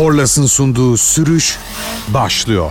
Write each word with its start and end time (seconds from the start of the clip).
Korlas'ın 0.00 0.46
sunduğu 0.46 0.96
sürüş 0.96 1.58
başlıyor. 2.08 2.70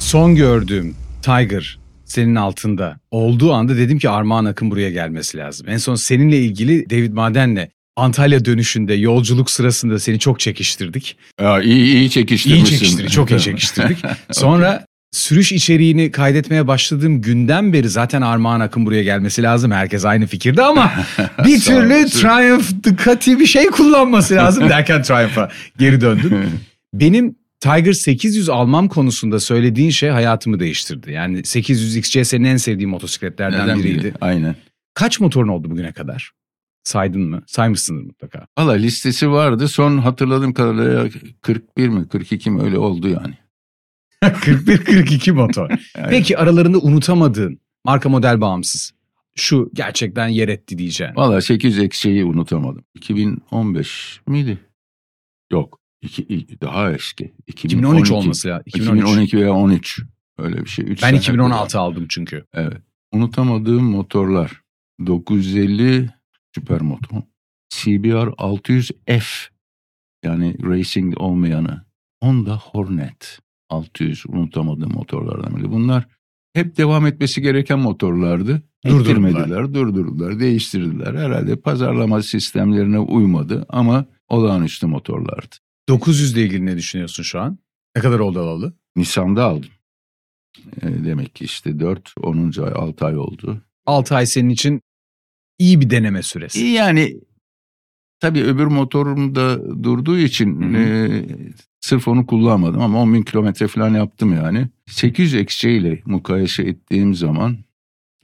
Son 0.00 0.34
gördüğüm 0.34 0.94
Tiger 1.22 1.78
senin 2.04 2.34
altında 2.34 2.96
olduğu 3.10 3.52
anda 3.52 3.76
dedim 3.76 3.98
ki 3.98 4.10
Armağan 4.10 4.44
Akın 4.44 4.70
buraya 4.70 4.90
gelmesi 4.90 5.38
lazım. 5.38 5.68
En 5.68 5.76
son 5.76 5.94
seninle 5.94 6.38
ilgili 6.38 6.90
David 6.90 7.12
Maden'le 7.12 7.68
Antalya 7.96 8.44
dönüşünde 8.44 8.94
yolculuk 8.94 9.50
sırasında 9.50 9.98
seni 9.98 10.18
çok 10.18 10.40
çekiştirdik. 10.40 11.16
Ya, 11.40 11.62
iyi, 11.62 11.84
iyi 11.84 12.00
İyi 12.00 12.10
çekiştirmişsin. 12.10 12.64
çekiştirdik, 12.64 13.10
çok 13.10 13.30
iyi 13.30 13.40
çekiştirdik. 13.40 13.98
Sonra 14.32 14.86
sürüş 15.12 15.52
içeriğini 15.52 16.10
kaydetmeye 16.10 16.66
başladığım 16.66 17.20
günden 17.20 17.72
beri 17.72 17.88
zaten 17.88 18.22
Armağan 18.22 18.60
Akın 18.60 18.86
buraya 18.86 19.02
gelmesi 19.02 19.42
lazım. 19.42 19.70
Herkes 19.70 20.04
aynı 20.04 20.26
fikirde 20.26 20.62
ama 20.62 20.92
bir 21.44 21.60
türlü. 21.60 22.06
Triumph 22.08 22.84
Ducati 22.84 23.40
bir 23.40 23.46
şey 23.46 23.66
kullanması 23.66 24.34
lazım 24.34 24.68
derken 24.68 25.02
Triumph'a 25.02 25.50
geri 25.78 26.00
döndüm. 26.00 26.50
Benim 26.94 27.36
Tiger 27.60 27.92
800 27.92 28.48
almam 28.48 28.88
konusunda 28.88 29.40
söylediğin 29.40 29.90
şey 29.90 30.10
hayatımı 30.10 30.60
değiştirdi. 30.60 31.12
Yani 31.12 31.44
800 31.44 31.96
XC 31.96 32.24
senin 32.24 32.44
en 32.44 32.56
sevdiğin 32.56 32.90
motosikletlerden 32.90 33.64
Neden 33.66 33.78
biriydi. 33.78 33.98
biri? 34.04 34.14
Aynen. 34.20 34.54
Kaç 34.94 35.20
motorun 35.20 35.48
oldu 35.48 35.70
bugüne 35.70 35.92
kadar? 35.92 36.30
Saydın 36.84 37.22
mı? 37.22 37.42
Saymışsındır 37.46 38.02
mutlaka. 38.02 38.46
Valla 38.58 38.72
listesi 38.72 39.30
vardı. 39.30 39.68
Son 39.68 39.98
hatırladığım 39.98 40.52
kadarıyla 40.52 41.08
41 41.42 41.88
mi 41.88 42.08
42 42.08 42.50
mi 42.50 42.62
öyle 42.62 42.78
oldu 42.78 43.08
yani. 43.08 43.34
41-42 44.22 45.32
motor. 45.32 45.70
Peki 46.10 46.38
aralarında 46.38 46.78
unutamadığın 46.78 47.60
marka 47.84 48.08
model 48.08 48.40
bağımsız 48.40 48.92
şu 49.34 49.70
gerçekten 49.74 50.28
yer 50.28 50.48
etti 50.48 50.78
diyeceğin. 50.78 51.16
Valla 51.16 51.40
800 51.40 51.78
eksiği 51.78 52.24
unutamadım. 52.24 52.84
2015 52.94 54.20
miydi? 54.26 54.58
Yok. 55.52 55.78
İki, 56.02 56.46
daha 56.60 56.92
eski. 56.92 57.32
2013 57.46 58.10
olması 58.10 58.48
ya. 58.48 58.62
2013. 58.66 59.02
2012 59.02 59.36
veya 59.36 59.52
13. 59.52 60.00
Öyle 60.38 60.64
bir 60.64 60.68
şey. 60.68 60.84
Üç 60.84 61.02
Ben 61.02 61.08
sene 61.08 61.18
2016 61.18 61.78
aldım 61.78 62.06
çünkü. 62.08 62.44
Evet. 62.54 62.82
Unutamadığım 63.12 63.84
motorlar. 63.84 64.62
950 65.06 66.10
Supermoto. 66.54 67.22
CBR 67.70 68.26
600F. 68.26 69.48
Yani 70.24 70.56
racing 70.64 71.20
olmayanı. 71.20 71.84
Honda 72.22 72.56
Hornet 72.56 73.38
600 73.72 74.24
unutamadığım 74.28 74.92
motorlardan 74.92 75.56
biri. 75.56 75.72
Bunlar 75.72 76.08
hep 76.54 76.76
devam 76.76 77.06
etmesi 77.06 77.42
gereken 77.42 77.78
motorlardı. 77.78 78.62
Ettirmediler, 78.84 79.74
durdurdular, 79.74 80.40
değiştirdiler. 80.40 81.14
Herhalde 81.14 81.56
pazarlama 81.56 82.22
sistemlerine 82.22 82.98
uymadı 82.98 83.66
ama 83.68 84.06
olağanüstü 84.28 84.86
motorlardı. 84.86 85.56
900 85.88 86.32
ile 86.32 86.42
ilgili 86.42 86.66
ne 86.66 86.76
düşünüyorsun 86.76 87.22
şu 87.22 87.40
an? 87.40 87.58
Ne 87.96 88.02
kadar 88.02 88.18
oldu 88.18 88.40
alalı? 88.40 88.72
Nisan'da 88.96 89.44
aldım. 89.44 89.70
E, 90.82 91.04
demek 91.04 91.34
ki 91.34 91.44
işte 91.44 91.80
4, 91.80 92.14
10. 92.22 92.52
ay, 92.62 92.72
6 92.74 93.06
ay 93.06 93.18
oldu. 93.18 93.62
6 93.86 94.14
ay 94.14 94.26
senin 94.26 94.48
için 94.48 94.80
iyi 95.58 95.80
bir 95.80 95.90
deneme 95.90 96.22
süresi. 96.22 96.64
Yani 96.66 97.20
tabii 98.22 98.42
öbür 98.42 98.66
motorum 98.66 99.34
da 99.34 99.58
durduğu 99.84 100.18
için 100.18 100.62
Hı 100.62 100.78
hı. 100.78 100.82
e, 100.82 101.24
sırf 101.80 102.08
onu 102.08 102.26
kullanmadım 102.26 102.80
ama 102.80 103.00
10 103.02 103.14
bin 103.14 103.22
kilometre 103.22 103.68
falan 103.68 103.94
yaptım 103.94 104.32
yani. 104.32 104.68
800 104.86 105.34
XC 105.34 105.70
ile 105.72 106.02
mukayese 106.06 106.62
ettiğim 106.62 107.14
zaman 107.14 107.56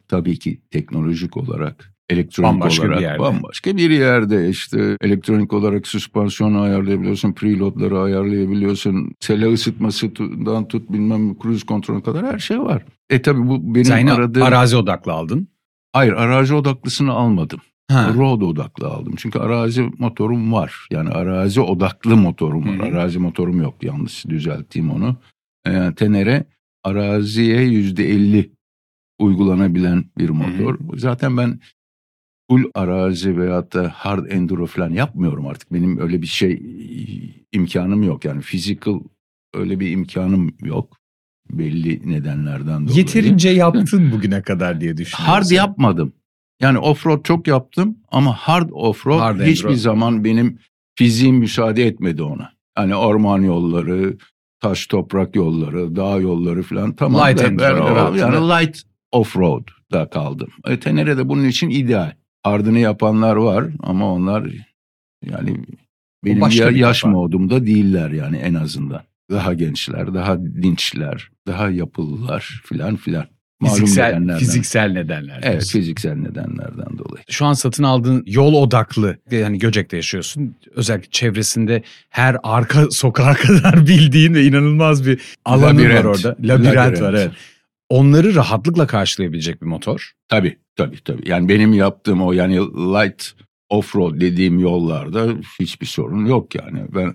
tabii 0.09 0.39
ki 0.39 0.61
teknolojik 0.71 1.37
olarak 1.37 1.95
elektronik 2.11 2.51
Bambaşka 2.51 2.83
bir 2.83 2.89
olarak 2.89 3.03
yerde. 3.03 3.19
bambaşka 3.19 3.77
bir 3.77 3.91
yerde 3.91 4.49
işte 4.49 4.97
elektronik 5.01 5.53
olarak 5.53 5.87
süspansiyonu 5.87 6.61
ayarlayabiliyorsun, 6.61 7.33
preloadları 7.33 8.01
ayarlayabiliyorsun, 8.01 9.13
sele 9.21 9.53
ısıtmasından 9.53 10.69
tut 10.69 10.93
bilmem 10.93 11.39
cruise 11.43 11.67
kontrolü 11.67 12.03
kadar 12.03 12.27
her 12.27 12.39
şey 12.39 12.61
var. 12.61 12.83
E 13.11 13.23
tabii 13.23 13.49
bu 13.49 13.75
benim 13.75 13.85
Sen 13.85 14.07
aradığım... 14.07 14.43
arazi 14.43 14.77
odaklı 14.77 15.13
aldın. 15.13 15.49
Hayır 15.93 16.13
arazi 16.13 16.55
odaklısını 16.55 17.13
almadım. 17.13 17.61
Ha. 17.91 18.15
Road 18.15 18.41
odaklı 18.41 18.87
aldım. 18.89 19.15
Çünkü 19.17 19.39
arazi 19.39 19.83
motorum 19.99 20.53
var. 20.53 20.87
Yani 20.91 21.09
arazi 21.09 21.61
odaklı 21.61 22.17
motorum 22.17 22.69
var. 22.79 22.89
Hı 22.89 22.93
hı. 22.93 22.97
Arazi 22.99 23.19
motorum 23.19 23.63
yok. 23.63 23.83
Yanlış 23.83 24.27
düzelteyim 24.27 24.91
onu. 24.91 25.17
Ee, 25.67 25.93
Tenere 25.97 26.45
araziye 26.85 27.63
yüzde 27.63 28.11
elli 28.11 28.51
uygulanabilen 29.19 30.05
bir 30.19 30.29
motor. 30.29 30.79
Zaten 30.97 31.37
ben 31.37 31.61
full 32.51 32.65
arazi 32.75 33.39
veyahut 33.39 33.75
da 33.75 33.93
hard 33.95 34.31
enduro 34.31 34.67
falan 34.67 34.91
yapmıyorum 34.91 35.47
artık. 35.47 35.73
Benim 35.73 35.99
öyle 35.99 36.23
bir 36.23 36.27
şey 36.27 36.63
imkanım 37.53 38.03
yok. 38.03 38.25
Yani 38.25 38.41
physical 38.41 39.01
öyle 39.55 39.81
bir 39.81 39.91
imkanım 39.91 40.55
yok. 40.63 40.97
Belli 41.51 42.11
nedenlerden 42.13 42.85
dolayı. 42.85 42.99
Yeterince 42.99 43.49
yaptın 43.49 44.13
bugüne 44.13 44.43
kadar 44.43 44.81
diye 44.81 44.97
düşünüyorum. 44.97 45.33
Hard 45.35 45.51
yapmadım. 45.51 46.13
Yani 46.63 46.79
offroad 46.79 47.23
çok 47.25 47.47
yaptım 47.47 47.97
ama 48.09 48.33
hard 48.33 48.71
offroad 48.73 49.21
Hard 49.21 49.41
hiçbir 49.41 49.65
enduro. 49.69 49.79
zaman 49.79 50.25
benim 50.25 50.59
fiziğim 50.95 51.37
müsaade 51.37 51.87
etmedi 51.87 52.23
ona. 52.23 52.53
Hani 52.75 52.95
orman 52.95 53.43
yolları, 53.43 54.17
taş 54.61 54.87
toprak 54.87 55.37
yolları, 55.37 55.97
dağ 55.97 56.17
yolları 56.19 56.63
falan 56.63 56.93
tamam. 56.93 57.29
Light 57.29 57.43
ben- 57.43 57.59
ben- 57.59 58.15
yani 58.17 58.37
light 58.49 58.83
offroad'da 59.13 60.11
kaldım. 60.11 60.49
E, 60.67 60.81
Tenere 60.81 61.17
de 61.19 61.29
bunun 61.29 61.45
için 61.45 61.71
ideal. 61.71 62.13
Hardını 62.43 62.79
yapanlar 62.79 63.37
var 63.37 63.65
ama 63.81 64.13
onlar 64.13 64.51
yani 65.25 65.65
benim 66.25 66.41
ya- 66.51 66.71
yaş 66.71 67.03
kafa. 67.03 67.13
modumda 67.13 67.67
değiller 67.67 68.11
yani 68.11 68.37
en 68.37 68.55
azından. 68.55 69.03
Daha 69.31 69.55
gençler, 69.55 70.15
daha 70.15 70.39
dinçler, 70.45 71.31
daha 71.47 71.71
yapılılar 71.71 72.63
filan 72.65 72.97
filan. 72.97 73.27
Malum 73.61 73.75
Fiziksel, 73.75 74.07
nedenlerden. 74.09 74.39
fiziksel 74.39 74.93
nedenler. 74.93 75.41
Evet 75.43 75.67
fiziksel 75.67 76.15
nedenlerden 76.15 76.99
dolayı. 76.99 77.25
Şu 77.31 77.47
an 77.47 77.53
satın 77.53 77.83
aldığın 77.83 78.23
yol 78.27 78.55
odaklı 78.55 79.19
yani 79.31 79.59
Göcek'te 79.59 79.97
yaşıyorsun. 79.97 80.57
Özellikle 80.75 81.11
çevresinde 81.11 81.83
her 82.11 82.37
arka 82.43 82.87
sokağa 82.91 83.35
kadar 83.35 83.87
bildiğin 83.87 84.35
ve 84.35 84.45
inanılmaz 84.45 85.07
bir 85.07 85.21
alanın 85.45 85.79
Labirent. 85.79 85.99
var 85.99 86.05
orada. 86.05 86.29
Labirent, 86.29 86.77
Labirent. 86.77 87.01
var 87.01 87.15
evet. 87.15 87.31
Onları 87.89 88.35
rahatlıkla 88.35 88.87
karşılayabilecek 88.87 89.63
bir 89.63 89.67
motor. 89.67 90.13
Tabii 90.29 90.57
tabii 90.77 91.01
tabii. 91.05 91.29
Yani 91.29 91.49
benim 91.49 91.73
yaptığım 91.73 92.23
o 92.23 92.33
yani 92.33 92.57
light 92.67 93.33
offroad 93.69 94.21
dediğim 94.21 94.59
yollarda 94.59 95.27
hiçbir 95.61 95.87
sorun 95.87 96.27
yok 96.27 96.55
yani. 96.55 96.81
Ben 96.95 97.15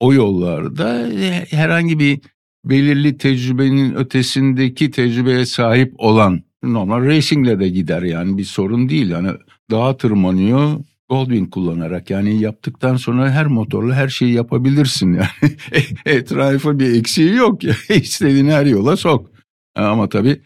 o 0.00 0.12
yollarda 0.14 1.08
e, 1.08 1.46
herhangi 1.50 1.98
bir 1.98 2.20
belirli 2.66 3.18
tecrübenin 3.18 3.94
ötesindeki 3.94 4.90
tecrübeye 4.90 5.46
sahip 5.46 5.94
olan 5.98 6.42
normal 6.62 7.04
racingle 7.04 7.60
de 7.60 7.68
gider 7.68 8.02
yani 8.02 8.38
bir 8.38 8.44
sorun 8.44 8.88
değil. 8.88 9.10
Yani 9.10 9.30
dağa 9.70 9.96
tırmanıyor 9.96 10.80
Goldwing 11.08 11.50
kullanarak 11.50 12.10
yani 12.10 12.40
yaptıktan 12.40 12.96
sonra 12.96 13.30
her 13.30 13.46
motorla 13.46 13.94
her 13.94 14.08
şeyi 14.08 14.32
yapabilirsin 14.32 15.12
yani. 15.12 15.56
Etrafı 16.06 16.78
bir 16.78 16.94
eksiği 16.94 17.34
yok 17.34 17.64
ya. 17.64 17.74
İstediğin 17.88 18.48
her 18.48 18.66
yola 18.66 18.96
sok. 18.96 19.30
Ama 19.74 20.08
tabii 20.08 20.40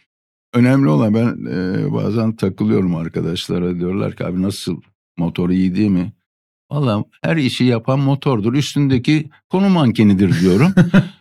önemli 0.54 0.88
olan 0.88 1.14
ben 1.14 1.46
e, 1.46 1.92
bazen 1.92 2.36
takılıyorum 2.36 2.96
arkadaşlara 2.96 3.78
diyorlar 3.78 4.16
ki 4.16 4.26
abi 4.26 4.42
nasıl 4.42 4.80
motor 5.18 5.50
iyi 5.50 5.74
değil 5.74 5.90
mi? 5.90 6.12
Valla 6.70 7.04
her 7.22 7.36
işi 7.36 7.64
yapan 7.64 8.00
motordur. 8.00 8.54
Üstündeki 8.54 9.30
konu 9.48 9.68
mankenidir 9.68 10.40
diyorum. 10.40 10.74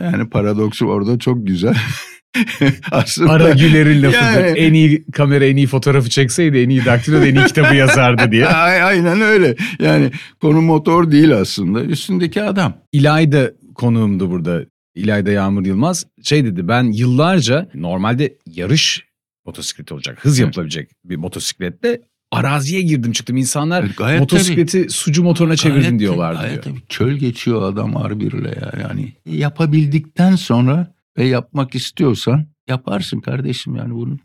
yani 0.00 0.28
paradoksu 0.28 0.86
orada 0.86 1.18
çok 1.18 1.46
güzel. 1.46 1.74
Aslında 2.90 3.30
Ara 3.32 3.50
Güler'in 3.50 4.02
lafıdır. 4.02 4.22
Yani- 4.46 4.58
En 4.58 4.72
iyi 4.72 5.04
kamera 5.12 5.44
en 5.44 5.56
iyi 5.56 5.66
fotoğrafı 5.66 6.10
çekseydi 6.10 6.58
en 6.58 6.68
iyi 6.68 6.84
daktilo 6.84 7.20
da 7.20 7.26
en 7.26 7.34
iyi 7.34 7.44
kitabı 7.46 7.74
yazardı 7.74 8.32
diye. 8.32 8.46
Ay- 8.46 8.82
Aynen 8.82 9.20
öyle. 9.20 9.56
Yani 9.80 10.10
konu 10.40 10.62
motor 10.62 11.10
değil 11.10 11.32
aslında. 11.36 11.84
Üstündeki 11.84 12.42
adam. 12.42 12.74
İlayda 12.92 13.50
konuğumdu 13.74 14.30
burada. 14.30 14.60
İlayda 14.94 15.30
Yağmur 15.30 15.66
Yılmaz 15.66 16.06
şey 16.22 16.44
dedi 16.44 16.68
ben 16.68 16.84
yıllarca 16.84 17.68
normalde 17.74 18.34
yarış 18.46 19.04
motosikleti 19.46 19.94
olacak. 19.94 20.18
Hız 20.20 20.38
Hı. 20.38 20.42
yapılabilecek 20.42 20.90
bir 21.04 21.16
motosikletle 21.16 22.00
araziye 22.36 22.82
girdim 22.82 23.12
çıktım. 23.12 23.36
İnsanlar 23.36 23.84
Evet, 23.84 23.96
gayet 23.96 24.20
motosikleti 24.20 24.86
sucu 24.90 25.22
motoruna 25.22 25.56
çevirdin 25.56 25.82
Gayet- 25.82 25.98
diyorlardı 25.98 26.40
gayet 26.40 26.64
diyor. 26.64 26.76
tabii. 26.76 26.86
Çöl 26.88 27.12
geçiyor 27.12 27.62
adam 27.72 27.92
R1'le 27.92 28.48
ya. 28.48 28.72
Yani 28.82 29.12
yapabildikten 29.26 30.36
sonra 30.36 30.94
ve 31.18 31.24
yapmak 31.24 31.74
istiyorsan 31.74 32.46
yaparsın 32.68 33.20
kardeşim 33.20 33.76
yani 33.76 33.94
bunu. 33.94 34.18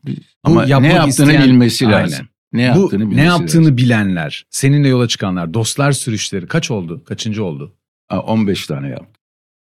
Ama 0.44 0.64
ne 0.66 0.88
yaptığını 0.94 1.10
isteyen- 1.10 1.44
bilmesi 1.44 1.88
Aynen. 1.88 2.04
lazım. 2.04 2.28
Ne 2.54 2.76
Bu 2.76 2.80
yaptığını 2.82 3.02
bilmesi 3.02 3.18
ne 3.18 3.24
yaptığını 3.26 3.62
lazım. 3.64 3.78
bilenler, 3.78 4.46
seninle 4.50 4.88
yola 4.88 5.08
çıkanlar, 5.08 5.54
dostlar 5.54 5.92
sürüşleri 5.92 6.48
kaç 6.48 6.72
oldu? 6.72 7.04
Kaçıncı 7.06 7.44
oldu? 7.44 7.74
Ha, 8.08 8.20
15 8.20 8.68
tane 8.68 8.88
yaptım. 8.90 9.08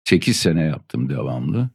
8 0.09 0.35
sene 0.37 0.61
yaptım 0.63 1.09
devamlı. 1.09 1.69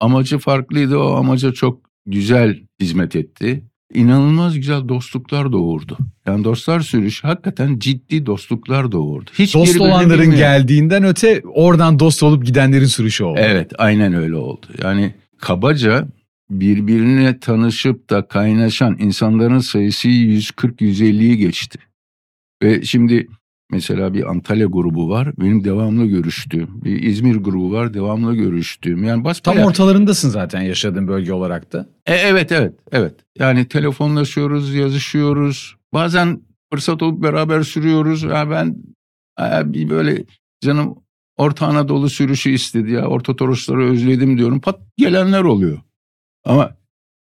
Amacı 0.00 0.38
farklıydı. 0.38 0.98
O 0.98 1.14
amaca 1.14 1.52
çok 1.52 1.90
güzel 2.06 2.60
hizmet 2.80 3.16
etti. 3.16 3.64
İnanılmaz 3.94 4.54
güzel 4.54 4.88
dostluklar 4.88 5.52
doğurdu. 5.52 5.98
Yani 6.26 6.44
dostlar 6.44 6.80
sürüş 6.80 7.24
hakikaten 7.24 7.78
ciddi 7.78 8.26
dostluklar 8.26 8.92
doğurdu. 8.92 9.30
Hiç 9.38 9.54
Dost 9.54 9.80
olanların 9.80 10.30
geldiğinden 10.30 11.04
öte 11.04 11.42
oradan 11.44 11.98
dost 11.98 12.22
olup 12.22 12.46
gidenlerin 12.46 12.86
sürüşü 12.86 13.24
oldu. 13.24 13.40
Evet 13.42 13.72
aynen 13.78 14.14
öyle 14.14 14.36
oldu. 14.36 14.66
Yani 14.82 15.14
kabaca 15.38 16.08
birbirine 16.50 17.38
tanışıp 17.38 18.10
da 18.10 18.28
kaynaşan 18.28 18.96
insanların 18.98 19.58
sayısı 19.58 20.08
140-150'yi 20.08 21.36
geçti. 21.36 21.78
Ve 22.62 22.82
şimdi 22.82 23.26
mesela 23.74 24.14
bir 24.14 24.30
Antalya 24.30 24.66
grubu 24.66 25.08
var 25.10 25.32
benim 25.40 25.64
devamlı 25.64 26.06
görüştüğüm. 26.06 26.84
Bir 26.84 27.02
İzmir 27.02 27.36
grubu 27.36 27.72
var 27.72 27.94
devamlı 27.94 28.34
görüştüğüm. 28.34 29.04
Yani 29.04 29.16
Tam 29.16 29.24
basbayağı- 29.24 29.66
ortalarındasın 29.66 30.28
zaten 30.30 30.60
yaşadığın 30.60 31.08
bölge 31.08 31.32
olarak 31.32 31.72
da. 31.72 31.86
E, 32.06 32.14
evet 32.14 32.52
evet 32.52 32.74
evet. 32.92 33.14
Yani 33.38 33.68
telefonlaşıyoruz, 33.68 34.74
yazışıyoruz. 34.74 35.76
Bazen 35.92 36.40
fırsat 36.72 37.02
olup 37.02 37.22
beraber 37.22 37.62
sürüyoruz. 37.62 38.22
Ya 38.22 38.50
ben 38.50 38.76
e, 39.40 39.72
bir 39.72 39.90
böyle 39.90 40.24
canım 40.60 40.94
Orta 41.36 41.66
Anadolu 41.66 42.10
sürüşü 42.10 42.50
istedi 42.50 42.92
ya. 42.92 43.06
Orta 43.06 43.36
Torosları 43.36 43.90
özledim 43.90 44.38
diyorum. 44.38 44.60
Pat 44.60 44.80
gelenler 44.96 45.40
oluyor. 45.42 45.78
Ama 46.44 46.76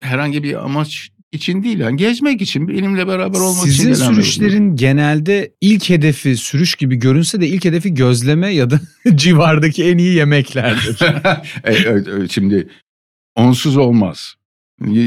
herhangi 0.00 0.42
bir 0.42 0.64
amaç 0.64 1.10
için 1.32 1.62
değil. 1.62 1.78
Yani 1.78 1.96
gezmek 1.96 2.42
için, 2.42 2.68
benimle 2.68 3.06
beraber 3.06 3.38
olmak 3.38 3.66
için 3.66 3.70
Sizin 3.70 3.84
gelenler 3.84 4.06
oluyor. 4.06 4.22
sürüşlerin 4.22 4.76
genelde 4.76 5.52
ilk 5.60 5.90
hedefi 5.90 6.36
sürüş 6.36 6.74
gibi 6.74 6.96
görünse 6.96 7.40
de 7.40 7.48
ilk 7.48 7.64
hedefi 7.64 7.94
gözleme 7.94 8.48
ya 8.48 8.70
da 8.70 8.80
civardaki 9.14 9.84
en 9.84 9.98
iyi 9.98 10.14
yemeklerdir. 10.14 10.98
E, 11.64 11.72
evet, 11.72 12.08
evet, 12.10 12.30
şimdi 12.30 12.68
onsuz 13.34 13.76
olmaz. 13.76 14.34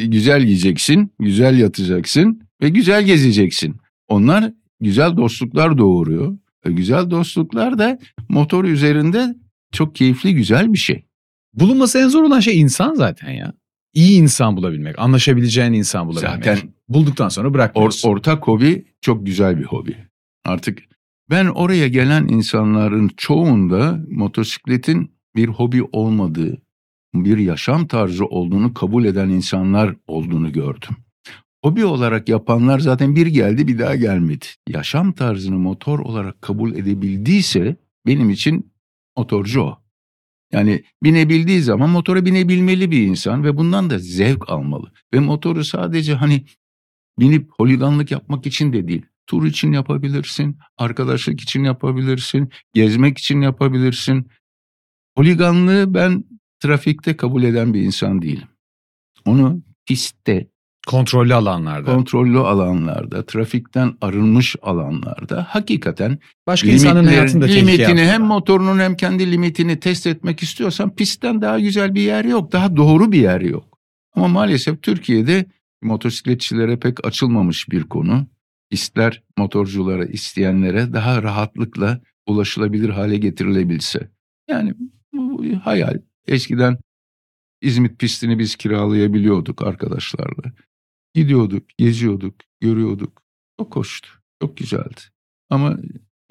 Güzel 0.06 0.44
yiyeceksin, 0.44 1.14
güzel 1.20 1.60
yatacaksın 1.60 2.42
ve 2.62 2.70
güzel 2.70 3.04
gezeceksin. 3.04 3.76
Onlar 4.08 4.52
güzel 4.82 5.18
dostluklar 5.18 5.78
doğuruyor. 5.78 6.38
E, 6.66 6.72
güzel 6.72 7.10
dostluklar 7.10 7.80
da 7.80 8.00
motor 8.30 8.64
üzerinde 8.64 9.36
çok 9.72 9.96
keyifli 9.96 10.36
güzel 10.36 10.74
bir 10.74 10.78
şey. 10.78 11.06
Bulunması 11.54 12.00
en 12.00 12.08
zor 12.08 12.24
olan 12.24 12.40
şey 12.40 12.60
insan 12.60 12.94
zaten 12.96 13.32
ya. 13.32 13.54
İyi 13.96 14.22
insan 14.22 14.58
bulabilmek, 14.58 15.00
anlaşabileceğin 15.00 15.74
insan 15.74 16.08
bulabilmek. 16.08 16.32
Zaten 16.36 16.58
Bulduktan 16.90 17.30
sonra 17.30 17.48
or- 17.48 17.54
bırakmıyorsun. 17.54 18.10
ortak 18.10 18.48
hobi 18.48 18.86
çok 19.02 19.26
güzel 19.26 19.60
bir 19.60 19.64
hobi. 19.64 19.98
Artık 20.46 20.80
ben 21.30 21.46
oraya 21.46 21.88
gelen 21.88 22.28
insanların 22.28 23.12
çoğunda 23.18 24.00
motosikletin 24.10 25.12
bir 25.36 25.48
hobi 25.48 25.84
olmadığı, 25.84 26.62
bir 27.14 27.38
yaşam 27.38 27.88
tarzı 27.88 28.26
olduğunu 28.26 28.74
kabul 28.74 29.06
eden 29.06 29.30
insanlar 29.30 29.96
olduğunu 30.08 30.52
gördüm. 30.52 30.96
Hobi 31.64 31.86
olarak 31.86 32.30
yapanlar 32.30 32.80
zaten 32.80 33.16
bir 33.16 33.28
geldi 33.28 33.68
bir 33.68 33.80
daha 33.80 33.96
gelmedi. 33.96 34.46
Yaşam 34.70 35.12
tarzını 35.12 35.58
motor 35.60 36.00
olarak 36.00 36.42
kabul 36.42 36.76
edebildiyse 36.76 37.76
benim 38.08 38.30
için 38.30 38.72
motorcu 39.18 39.62
o. 39.62 39.78
Yani 40.56 40.84
binebildiği 41.04 41.62
zaman 41.62 41.90
motora 41.90 42.26
binebilmeli 42.26 42.92
bir 42.92 43.02
insan 43.02 43.44
ve 43.44 43.58
bundan 43.58 43.90
da 43.90 44.00
zevk 44.00 44.50
almalı. 44.50 44.92
Ve 45.14 45.20
motoru 45.20 45.66
sadece 45.66 46.14
hani 46.14 46.46
binip 47.20 47.50
holiganlık 47.58 48.12
yapmak 48.12 48.46
için 48.46 48.74
de 48.74 48.88
değil. 48.88 49.06
Tur 49.28 49.46
için 49.46 49.72
yapabilirsin, 49.72 50.58
arkadaşlık 50.78 51.42
için 51.42 51.64
yapabilirsin, 51.64 52.50
gezmek 52.74 53.18
için 53.18 53.42
yapabilirsin. 53.42 54.28
Holiganlığı 55.18 55.94
ben 55.94 56.24
trafikte 56.60 57.18
kabul 57.18 57.44
eden 57.44 57.74
bir 57.74 57.82
insan 57.82 58.22
değilim. 58.22 58.48
Onu 59.26 59.62
pistte, 59.86 60.48
Kontrollü 60.86 61.34
alanlarda. 61.34 61.94
kontrollü 61.96 62.40
alanlarda, 62.40 63.26
trafikten 63.26 63.94
arınmış 64.02 64.56
alanlarda 64.62 65.48
hakikaten 65.50 66.20
Başka 66.48 66.68
insanın 66.68 67.04
limitlerin- 67.04 67.08
hayatını 67.08 67.42
da 67.42 67.46
tehlikeye 67.48 67.78
limitini 67.78 68.06
hem 68.06 68.22
motorunun 68.22 68.80
hem 68.80 68.96
kendi 68.96 69.32
limitini 69.32 69.80
test 69.80 70.08
etmek 70.08 70.44
istiyorsan 70.44 70.96
pistten 70.96 71.42
daha 71.42 71.60
güzel 71.60 71.96
bir 71.96 72.02
yer 72.02 72.26
yok. 72.26 72.52
Daha 72.52 72.76
doğru 72.76 73.12
bir 73.12 73.20
yer 73.22 73.42
yok. 73.42 73.80
Ama 74.16 74.28
maalesef 74.28 74.82
Türkiye'de 74.82 75.46
motosikletçilere 75.82 76.80
pek 76.80 77.08
açılmamış 77.08 77.70
bir 77.70 77.84
konu. 77.84 78.28
Pistler 78.70 79.24
motorculara, 79.38 80.06
isteyenlere 80.06 80.94
daha 80.94 81.24
rahatlıkla 81.24 82.02
ulaşılabilir 82.28 82.90
hale 82.90 83.18
getirilebilse. 83.18 84.10
Yani 84.50 84.74
bu 85.14 85.44
hayal. 85.64 86.00
Eskiden 86.28 86.78
İzmit 87.62 88.00
pistini 88.00 88.40
biz 88.40 88.56
kiralayabiliyorduk 88.56 89.68
arkadaşlarla. 89.68 90.52
Gidiyorduk, 91.16 91.64
geziyorduk, 91.78 92.36
görüyorduk. 92.62 93.22
Çok 93.60 93.76
hoştu, 93.76 94.10
çok 94.42 94.58
güzeldi. 94.58 95.02
Ama 95.50 95.78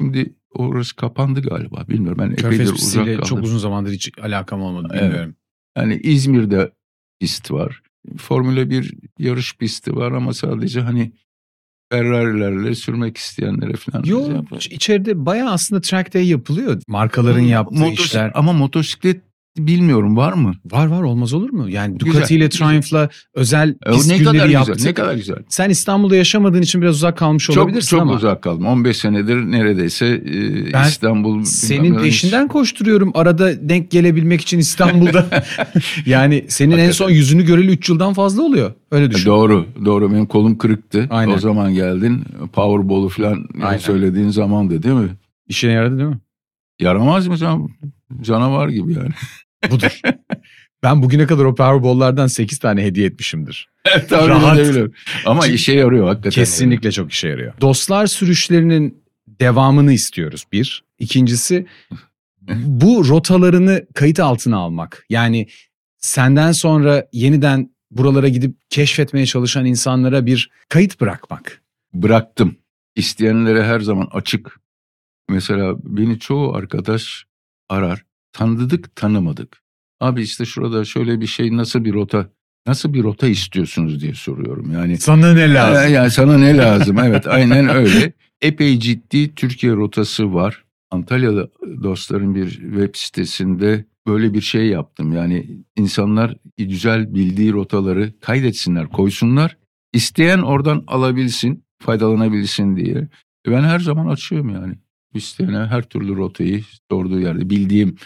şimdi 0.01 0.35
orası 0.55 0.97
kapandı 0.97 1.41
galiba. 1.43 1.85
Bilmiyorum 1.89 2.19
ben 2.19 2.31
epeydir 2.31 2.43
Körfez 2.59 2.73
uzak 2.73 3.05
kaldım. 3.07 3.23
çok 3.25 3.43
uzun 3.43 3.59
zamandır 3.59 3.93
hiç 3.93 4.11
alakam 4.23 4.63
olmadı 4.63 4.89
Evet. 4.93 5.03
bilmiyorum. 5.03 5.35
Yani 5.77 6.01
İzmir'de 6.03 6.73
pist 7.21 7.51
var. 7.51 7.83
Formula 8.17 8.71
1 8.71 8.95
yarış 9.19 9.57
pisti 9.57 9.97
var 9.97 10.13
ama 10.13 10.35
sadece 10.35 10.81
hani 10.81 11.13
Ferrari'lerle 11.93 12.75
sürmek 12.75 13.17
isteyenlere 13.17 13.73
falan. 13.77 14.05
Yok 14.05 14.31
içeride 14.71 15.27
bayağı 15.27 15.51
aslında 15.51 15.81
track 15.81 16.15
day 16.15 16.29
yapılıyor. 16.29 16.83
Markaların 16.89 17.41
yaptığı 17.41 17.75
Motos- 17.79 17.93
işler. 18.05 18.33
Ama 18.35 18.53
motosiklet 18.53 19.23
bilmiyorum 19.59 20.17
var 20.17 20.33
mı? 20.33 20.53
Var 20.71 20.87
var 20.87 21.03
olmaz 21.03 21.33
olur 21.33 21.51
mu? 21.51 21.71
Yani 21.71 21.99
Güzel, 21.99 22.13
Ducati 22.15 22.35
ile 22.35 22.47
güzel. 22.47 22.69
Triumph'la 22.69 23.09
özel 23.35 23.75
E, 23.87 23.91
pist 23.93 24.11
ne 24.11 24.19
günleri 24.19 24.37
kadar 24.37 24.49
yaptık. 24.49 24.75
güzel, 24.75 24.89
ne 24.89 24.95
kadar 24.95 25.15
güzel. 25.15 25.37
Sen 25.49 25.71
İstanbul'da 25.71 26.17
yaşamadığın 26.17 26.63
için 26.63 26.83
biraz 26.83 26.95
uzak 26.95 27.19
kalmış 27.19 27.45
Çok 27.45 27.57
olabilirsin 27.59 27.91
çok 27.91 28.01
ama 28.03 28.13
uzak 28.13 28.43
kaldım. 28.43 28.67
15 28.67 28.97
senedir 28.97 29.37
neredeyse 29.37 30.07
e, 30.07 30.73
Ben 30.73 30.85
İstanbul 30.89 31.45
senin 31.45 31.99
peşinden 31.99 32.49
koşturuyorum 32.49 33.11
arada 33.15 33.69
denk 33.69 33.91
gelebilmek 33.91 34.41
için 34.41 34.59
İstanbul'da. 34.59 35.27
yani 36.07 36.45
senin 36.49 36.79
en 36.79 36.91
son 36.91 37.11
yüzünü 37.11 37.43
göreli 37.47 37.71
3 37.71 37.89
yıldan 37.89 38.15
fazla 38.15 38.43
oluyor. 38.43 38.73
Öyle 38.91 39.11
düşün. 39.11 39.27
Doğru, 39.27 39.67
doğru. 39.85 40.13
Benim 40.13 40.27
kolum 40.27 40.59
kırıktı. 40.59 41.07
Aynen. 41.11 41.35
O 41.35 41.39
zaman 41.39 41.75
geldin. 41.75 42.25
Powerball'u 42.53 43.09
falan 43.09 43.49
Aynen. 43.63 43.79
söylediğin 43.79 44.29
zamandı 44.29 44.83
değil 44.83 44.95
mi? 44.95 45.09
İşine 45.49 45.73
yaradı 45.73 45.99
değil 45.99 46.09
mi? 46.09 46.19
Yaramaz 46.81 47.27
mı 47.27 47.37
can? 47.37 47.69
Canavar 48.23 48.69
gibi 48.69 48.93
yani. 48.93 49.11
Budur. 49.71 50.01
ben 50.83 51.03
bugüne 51.03 51.27
kadar 51.27 51.45
o 51.45 51.55
Powerball'lardan 51.55 52.27
8 52.27 52.59
tane 52.59 52.85
hediye 52.85 53.07
etmişimdir. 53.07 53.69
Tahmin 54.09 54.29
Rahat. 54.29 54.91
Ama 55.27 55.47
işe 55.47 55.73
yarıyor 55.73 56.07
hakikaten. 56.07 56.31
Kesinlikle 56.31 56.93
çok 56.93 57.13
işe 57.13 57.29
yarıyor. 57.29 57.53
Dostlar 57.61 58.07
sürüşlerinin 58.07 59.05
devamını 59.41 59.93
istiyoruz 59.93 60.45
bir. 60.53 60.85
İkincisi 60.99 61.67
bu 62.53 63.09
rotalarını 63.09 63.87
kayıt 63.95 64.21
altına 64.21 64.57
almak. 64.57 65.07
Yani 65.11 65.47
senden 65.99 66.53
sonra 66.53 67.07
yeniden 67.13 67.75
buralara 67.91 68.29
gidip 68.29 68.57
keşfetmeye 68.71 69.27
çalışan 69.27 69.65
insanlara 69.65 70.27
bir 70.27 70.51
kayıt 70.69 71.01
bırakmak. 71.01 71.63
Bıraktım. 71.95 72.57
İsteyenlere 72.97 73.65
her 73.65 73.81
zaman 73.81 74.09
açık. 74.13 74.61
Mesela 75.29 75.75
beni 75.85 76.19
çoğu 76.19 76.55
arkadaş 76.55 77.25
arar. 77.69 78.05
Tanıdık 78.35 78.97
tanımadık. 78.97 79.63
Abi 80.01 80.23
işte 80.23 80.45
şurada 80.45 80.85
şöyle 80.85 81.21
bir 81.21 81.27
şey 81.27 81.57
nasıl 81.57 81.85
bir 81.85 81.93
rota 81.93 82.29
nasıl 82.67 82.95
bir 82.95 83.03
rota 83.03 83.27
istiyorsunuz 83.27 84.01
diye 84.03 84.15
soruyorum. 84.15 84.73
Yani 84.73 84.97
Sana 84.99 85.33
ne 85.33 85.41
Ya- 85.41 85.89
Yani 85.89 86.11
sana 86.11 86.39
ne 86.39 86.57
lazım? 86.57 86.99
Evet 87.05 87.27
aynen 87.27 87.69
öyle. 87.69 88.13
Epey 88.43 88.79
ciddi 88.81 89.35
Türkiye 89.35 89.73
rotası 89.73 90.35
var. 90.35 90.65
Antalya'da 90.91 91.49
dostların 91.83 92.35
bir 92.35 92.51
web 92.51 92.95
sitesinde 92.95 93.85
böyle 94.07 94.35
bir 94.35 94.41
şey 94.41 94.67
yaptım. 94.67 95.13
Yani 95.13 95.47
insanlar 95.77 96.37
güzel 96.59 97.15
bildiği 97.15 97.53
rotaları 97.53 98.13
kaydetsinler, 98.21 98.89
koysunlar. 98.89 99.57
İsteyen 99.93 100.39
oradan 100.39 100.85
alabilsin, 100.87 101.65
faydalanabilsin 101.83 102.77
diye. 102.77 103.09
E 103.47 103.51
Ben 103.51 103.63
her 103.63 103.79
zaman 103.81 104.07
açıyorum 104.07 104.49
yani. 104.49 104.75
İsteyene 105.15 105.59
her 105.59 105.83
türlü 105.83 106.17
rotayı 106.17 106.65
sorduğu 106.91 107.21
yerde 107.21 107.51
bildiğim 107.51 107.97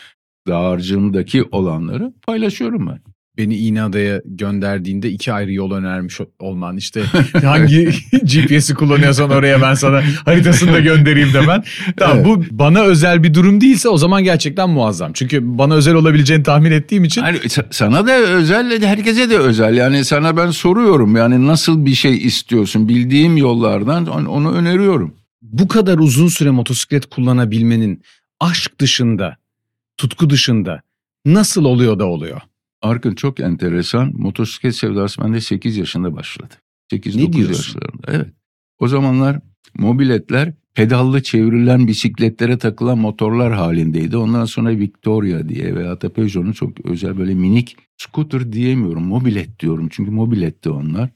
dağarcığımdaki 0.49 1.45
olanları 1.52 2.12
paylaşıyorum 2.26 2.87
ben. 2.87 2.99
Beni 3.38 3.57
İğneada'ya 3.57 4.23
gönderdiğinde 4.25 5.11
iki 5.11 5.33
ayrı 5.33 5.52
yol 5.52 5.73
önermiş 5.73 6.21
olman 6.38 6.76
işte 6.76 7.02
hangi 7.45 7.85
GPS'i 8.23 8.75
kullanıyorsan 8.75 9.31
oraya 9.31 9.62
ben 9.62 9.75
sana 9.75 10.02
haritasını 10.25 10.73
da 10.73 10.81
göndereyim 10.81 11.28
demen. 11.35 11.64
Tamam 11.97 12.17
Evet. 12.17 12.26
bu 12.26 12.45
bana 12.50 12.81
özel 12.83 13.23
bir 13.23 13.35
durum 13.35 13.61
değilse 13.61 13.88
o 13.88 13.97
zaman 13.97 14.25
gerçekten 14.25 14.71
muazzam. 14.71 15.12
Çünkü 15.12 15.59
bana 15.59 15.75
özel 15.75 15.95
olabileceğini 15.95 16.43
tahmin 16.43 16.71
ettiğim 16.71 17.05
için 17.05 17.23
sa- 17.23 17.67
sana 17.71 18.07
da 18.07 18.17
özel, 18.17 18.83
herkese 18.83 19.31
de 19.31 19.38
özel. 19.38 19.76
Yani 19.76 20.05
sana 20.05 20.37
ben 20.37 20.50
soruyorum 20.50 21.17
yani 21.17 21.47
nasıl 21.47 21.87
bir 21.87 21.95
şey 21.95 22.17
istiyorsun? 22.26 22.88
Bildiğim 22.88 23.37
yollardan 23.37 24.07
onu 24.26 24.52
öneriyorum. 24.52 25.14
bu 25.43 25.69
kadar 25.69 25.99
uzun 25.99 26.28
süre 26.28 26.50
motosiklet 26.50 27.07
kullanabilmenin 27.11 28.02
aşk 28.40 28.81
dışında, 28.81 29.37
tutku 29.99 30.31
dışında 30.31 30.83
nasıl 31.26 31.64
oluyor 31.64 31.99
da 31.99 32.07
oluyor? 32.07 32.40
Arkın 32.83 33.14
çok 33.14 33.40
enteresan. 33.40 34.12
Motosiklet 34.14 34.76
sevdası 34.76 35.21
bende 35.23 35.40
8 35.40 35.76
yaşında 35.76 36.17
başladı. 36.17 36.55
8-9 36.93 37.33
diyorsun? 37.33 37.52
yaşlarında. 37.52 38.07
Evet. 38.09 38.28
O 38.78 38.88
zamanlar 38.88 39.40
mobiletler 39.75 40.52
pedallı 40.75 41.23
çevrilen 41.23 41.87
bisikletlere 41.87 42.59
takılan 42.59 42.99
motorlar 42.99 43.52
halindeydi. 43.52 44.17
Ondan 44.17 44.45
sonra 44.45 44.71
Victoria 44.71 45.49
diye 45.49 45.75
veya 45.76 46.00
da 46.00 46.12
Peugeot'un 46.12 46.52
çok 46.52 46.87
özel 46.87 47.19
böyle 47.19 47.35
minik 47.35 47.76
scooter 47.97 48.52
diyemiyorum. 48.52 49.07
Mobilet 49.07 49.61
diyorum 49.61 49.88
çünkü 49.90 50.11
mobiletti 50.11 50.71
onlar. 50.71 51.11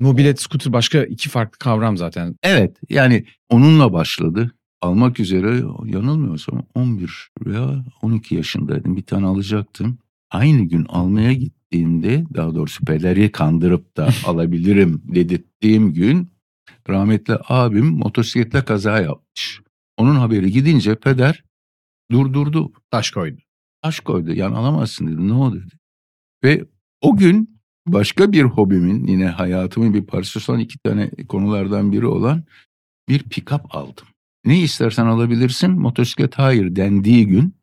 Mobilet, 0.00 0.40
scooter 0.40 0.72
başka 0.72 1.02
iki 1.02 1.28
farklı 1.28 1.58
kavram 1.58 1.96
zaten. 1.96 2.36
Evet 2.42 2.76
yani 2.88 3.24
onunla 3.48 3.92
başladı. 3.92 4.52
Almak 4.82 5.20
üzere 5.20 5.64
yanılmıyorsam 5.84 6.62
11 6.74 7.30
veya 7.46 7.84
12 8.02 8.34
yaşındaydım. 8.34 8.96
Bir 8.96 9.02
tane 9.02 9.26
alacaktım. 9.26 9.98
Aynı 10.30 10.62
gün 10.62 10.84
almaya 10.84 11.32
gittiğimde 11.32 12.24
daha 12.34 12.54
doğrusu 12.54 12.84
pederi 12.84 13.32
kandırıp 13.32 13.96
da 13.96 14.08
alabilirim 14.26 15.02
dedirttiğim 15.04 15.92
gün 15.92 16.30
rahmetli 16.88 17.36
abim 17.48 17.86
motosikletle 17.86 18.64
kaza 18.64 19.00
yapmış. 19.00 19.60
Onun 19.96 20.14
haberi 20.16 20.52
gidince 20.52 20.94
peder 20.94 21.44
durdurdu. 22.10 22.72
Taş 22.90 23.10
koydu. 23.10 23.40
Taş 23.82 24.00
koydu 24.00 24.32
yani 24.32 24.56
alamazsın 24.56 25.06
dedi 25.06 25.28
ne 25.28 25.34
o 25.34 25.54
dedi. 25.54 25.78
Ve 26.44 26.64
o 27.00 27.16
gün 27.16 27.60
başka 27.86 28.32
bir 28.32 28.42
hobimin 28.42 29.06
yine 29.06 29.26
hayatımın 29.26 29.94
bir 29.94 30.06
parçası 30.06 30.52
olan 30.52 30.60
iki 30.60 30.78
tane 30.78 31.10
konulardan 31.28 31.92
biri 31.92 32.06
olan 32.06 32.44
bir 33.08 33.22
pick-up 33.22 33.62
aldım. 33.70 34.06
Ne 34.44 34.58
istersen 34.58 35.06
alabilirsin 35.06 35.70
motosiklet 35.70 36.38
hayır 36.38 36.76
dendiği 36.76 37.26
gün 37.26 37.56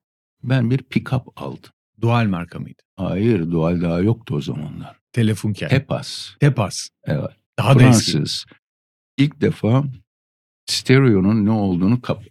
ben 0.44 0.72
bir 0.72 0.78
pick-up 0.78 1.24
aldım. 1.36 1.72
Dual 2.02 2.26
marka 2.26 2.60
mıydı? 2.60 2.82
Hayır 2.96 3.52
dual 3.52 3.82
daha 3.82 4.00
yoktu 4.00 4.36
o 4.36 4.42
zamanlar. 4.42 5.00
Telefunken. 5.14 5.70
Tepas. 5.70 6.30
Tepas. 6.40 6.90
Evet. 7.04 7.30
Daha 7.60 7.80
da 7.80 7.84
eski. 7.84 8.12
Fransız. 8.12 8.46
İlk 9.18 9.42
defa 9.42 9.84
stereonun 10.66 11.46
ne 11.46 11.52
olduğunu 11.52 12.02
kap 12.02 12.24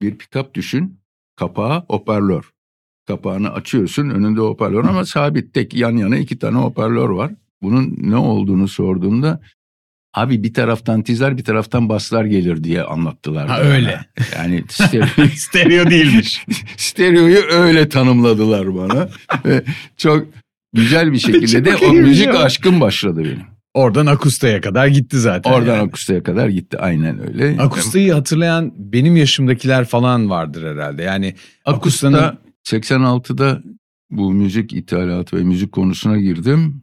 bir 0.00 0.18
pick-up 0.18 0.54
düşün. 0.54 1.00
Kapağı 1.36 1.84
hoparlör. 1.88 2.50
Kapağını 3.06 3.52
açıyorsun 3.52 4.10
önünde 4.10 4.40
hoparlör 4.40 4.84
ama 4.84 5.04
sabit 5.04 5.54
tek 5.54 5.74
yan 5.74 5.96
yana 5.96 6.16
iki 6.16 6.38
tane 6.38 6.58
hoparlör 6.58 7.08
var. 7.08 7.32
Bunun 7.62 7.96
ne 7.98 8.16
olduğunu 8.16 8.68
sorduğumda 8.68 9.40
abi 10.14 10.42
bir 10.42 10.54
taraftan 10.54 11.02
tizler 11.02 11.38
bir 11.38 11.44
taraftan 11.44 11.88
baslar 11.88 12.24
gelir 12.24 12.64
diye 12.64 12.82
anlattılar. 12.82 13.48
Ha, 13.48 13.58
bana. 13.58 13.68
öyle. 13.68 14.00
Yani 14.36 14.64
stereo, 14.68 15.28
Stereo 15.34 15.90
değilmiş. 15.90 16.46
stereoyu 16.76 17.38
öyle 17.50 17.88
tanımladılar 17.88 18.74
bana. 18.74 19.08
Ve 19.44 19.62
çok 19.96 20.26
güzel 20.72 21.12
bir 21.12 21.18
şekilde 21.18 21.64
de 21.64 21.76
o 21.76 21.92
müzik 21.92 22.26
ya. 22.26 22.38
aşkım 22.38 22.80
başladı 22.80 23.24
benim. 23.24 23.46
Oradan 23.74 24.06
akustaya 24.06 24.60
kadar 24.60 24.86
gitti 24.86 25.18
zaten. 25.18 25.52
Oradan 25.52 25.76
yani. 25.76 25.88
akustaya 25.88 26.22
kadar 26.22 26.48
gitti 26.48 26.78
aynen 26.78 27.28
öyle. 27.28 27.62
Akustayı 27.62 28.12
hatırlayan 28.12 28.72
benim 28.76 29.16
yaşımdakiler 29.16 29.84
falan 29.84 30.30
vardır 30.30 30.74
herhalde. 30.74 31.02
Yani 31.02 31.34
Akusta 31.64 32.08
akustanın 32.08 32.38
86'da 32.68 33.62
bu 34.10 34.32
müzik 34.32 34.72
ithalatı 34.72 35.36
ve 35.36 35.42
müzik 35.42 35.72
konusuna 35.72 36.18
girdim. 36.18 36.82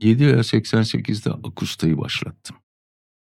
87 0.00 0.26
veya 0.26 0.36
88'de 0.38 1.30
Akusta'yı 1.30 1.98
başlattım. 1.98 2.56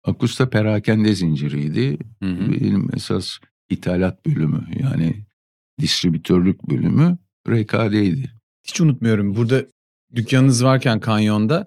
Akusta 0.05 0.51
perakende 0.51 1.15
zinciriydi. 1.15 1.99
Hı 2.23 2.29
hı. 2.31 2.53
Benim 2.53 2.89
esas 2.95 3.39
ithalat 3.71 4.27
bölümü 4.27 4.67
yani 4.83 5.15
distribütörlük 5.81 6.63
bölümü 6.71 7.19
RKD'ydi. 7.49 8.31
hiç 8.65 8.81
unutmuyorum. 8.81 9.37
Burada 9.37 9.65
dükkanınız 10.15 10.65
varken 10.65 11.01
Kanyon'da 11.01 11.67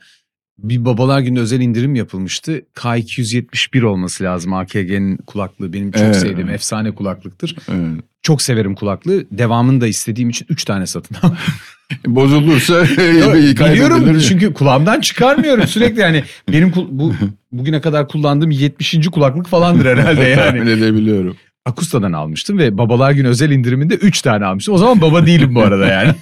bir 0.58 0.86
babalar 0.86 1.20
günü 1.20 1.40
özel 1.40 1.62
indirim 1.62 1.96
yapılmıştı. 1.96 2.66
K271 2.76 3.84
olması 3.84 4.24
lazım 4.24 4.54
AKG'nin 4.54 5.18
kulaklığı. 5.18 5.74
Benim 5.74 5.92
çok 5.92 6.02
Evet. 6.02 6.16
sevdiğim 6.20 6.50
efsane 6.50 6.96
kulaklıktır. 6.96 7.56
Evet. 7.72 8.04
Çok 8.22 8.42
severim 8.42 8.76
kulaklığı. 8.76 9.26
Devamını 9.32 9.82
da 9.82 9.88
istediğim 9.88 10.30
için 10.30 10.46
3 10.50 10.66
tane 10.66 10.86
satın 10.86 11.16
aldım. 11.16 11.38
Bozulursa 12.08 12.84
Biliyorum 12.84 13.56
kaybedilir. 13.56 14.22
çünkü 14.22 14.54
kulağımdan 14.54 15.02
çıkarmıyorum 15.02 15.68
sürekli 15.68 16.00
yani 16.02 16.24
benim 16.52 16.74
bu 16.90 17.14
bugüne 17.52 17.82
kadar 17.82 18.08
kullandığım 18.08 18.52
70. 18.52 19.08
kulaklık 19.08 19.48
falandır 19.48 19.86
herhalde 19.86 20.22
yani. 20.30 20.36
Tahmin 20.36 20.68
edebiliyorum. 20.68 21.38
Akusta'dan 21.66 22.14
almıştım 22.14 22.58
ve 22.58 22.78
babalar 22.78 23.12
günü 23.12 23.28
özel 23.28 23.52
indiriminde 23.52 23.96
3 23.96 24.22
tane 24.22 24.46
almıştım. 24.46 24.74
O 24.74 24.78
zaman 24.78 25.02
baba 25.02 25.26
değilim 25.26 25.56
bu 25.56 25.62
arada 25.62 25.86
yani. 25.88 26.16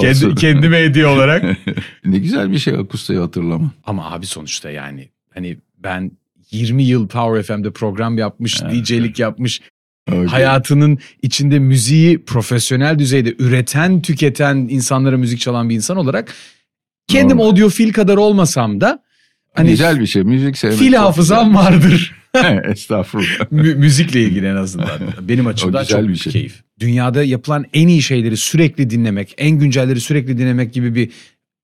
Kendi, 0.00 0.34
kendime 0.34 0.78
hediye 0.78 1.06
olarak. 1.06 1.44
ne 2.04 2.18
güzel 2.18 2.52
bir 2.52 2.58
şey 2.58 2.74
Akusta'yı 2.74 3.18
hatırlama. 3.20 3.70
Ama 3.84 4.10
abi 4.12 4.26
sonuçta 4.26 4.70
yani 4.70 5.08
hani 5.34 5.56
ben 5.78 6.10
20 6.50 6.82
yıl 6.82 7.08
Power 7.08 7.42
FM'de 7.56 7.70
program 7.70 8.18
yapmış, 8.18 8.60
Evet. 8.62 8.86
DJ'lik 8.86 9.18
yapmış, 9.18 9.60
Öyle. 10.08 10.26
hayatının 10.26 10.98
içinde 11.22 11.58
müziği 11.58 12.24
profesyonel 12.24 12.98
düzeyde 12.98 13.34
üreten, 13.38 14.02
tüketen 14.02 14.56
insanlara 14.56 15.16
müzik 15.16 15.40
çalan 15.40 15.68
bir 15.68 15.74
insan 15.74 15.96
olarak 15.96 16.34
kendim 17.08 17.36
Normal. 17.36 17.50
audiofil 17.50 17.92
kadar 17.92 18.16
olmasam 18.16 18.80
da 18.80 19.02
hani 19.54 19.70
güzel 19.70 20.00
bir 20.00 20.06
şey. 20.06 20.22
Müzik 20.22 20.58
sevmek. 20.58 20.78
fil 20.78 20.92
hafızam 20.92 21.48
güzel. 21.52 21.64
vardır. 21.64 22.14
Estağfurullah. 22.64 23.50
Mü- 23.52 23.74
müzikle 23.74 24.22
ilgili 24.22 24.46
en 24.46 24.56
azından. 24.56 25.00
Benim 25.20 25.46
açımdan 25.46 25.84
çok 25.84 26.08
bir 26.08 26.16
şey. 26.16 26.32
keyif. 26.32 26.62
Dünyada 26.80 27.24
yapılan 27.24 27.64
en 27.72 27.88
iyi 27.88 28.02
şeyleri 28.02 28.36
sürekli 28.36 28.90
dinlemek, 28.90 29.34
en 29.38 29.50
güncelleri 29.50 30.00
sürekli 30.00 30.38
dinlemek 30.38 30.72
gibi 30.72 30.94
bir 30.94 31.10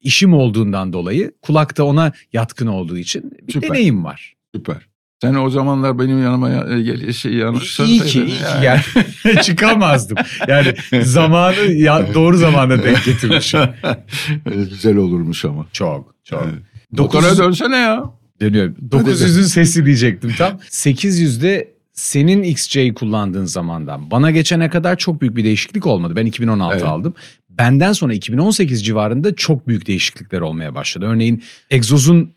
işim 0.01 0.35
olduğundan 0.35 0.93
dolayı 0.93 1.33
kulakta 1.43 1.85
ona 1.85 2.13
yatkın 2.33 2.67
olduğu 2.67 2.99
için 2.99 3.33
bir 3.49 3.53
Süper. 3.53 3.71
deneyim 3.71 4.05
var. 4.05 4.35
Süper. 4.55 4.77
Sen 5.23 5.35
o 5.35 5.51
zamanlar 5.51 5.99
benim 5.99 6.23
yanıma 6.23 6.51
ya- 6.51 6.81
gel 6.81 7.13
şey 7.13 7.33
yanlış 7.33 7.81
iyi 7.81 8.01
ki, 8.01 8.19
iyi 8.25 8.27
ki 8.27 8.45
gel. 8.61 8.83
Çıkamazdım. 9.43 10.17
Yani 10.49 10.75
zamanı 11.03 11.57
ya, 11.73 12.15
doğru 12.15 12.37
zamanda 12.37 12.83
denk 12.85 13.05
getirmişim. 13.05 13.61
Güzel 14.45 14.97
olurmuş 14.97 15.45
ama. 15.45 15.67
Çok, 15.73 16.15
çok. 16.25 16.43
Evet. 16.45 16.63
Dokuz- 16.97 17.23
Motora 17.25 17.39
dönsene 17.47 17.77
ya. 17.77 18.05
Dönüyorum. 18.41 18.77
900'ün 18.91 19.43
sesi 19.43 19.87
diyecektim 19.87 20.35
tam. 20.39 20.53
800'de 20.71 21.75
senin 21.93 22.43
XJ 22.43 22.79
kullandığın 22.95 23.45
zamandan 23.45 24.11
bana 24.11 24.31
geçene 24.31 24.71
kadar 24.71 24.97
çok 24.97 25.21
büyük 25.21 25.37
bir 25.37 25.45
değişiklik 25.45 25.87
olmadı. 25.87 26.17
Ben 26.17 26.27
2016 26.27 26.77
Evet. 26.77 26.87
aldım. 26.87 27.15
Benden 27.51 27.93
sonra 27.93 28.15
2018 28.15 28.85
civarında 28.85 29.35
çok 29.35 29.69
büyük 29.69 29.87
değişiklikler 29.87 30.41
olmaya 30.41 30.75
başladı. 30.75 31.07
Örneğin 31.09 31.43
egzozun 31.71 32.33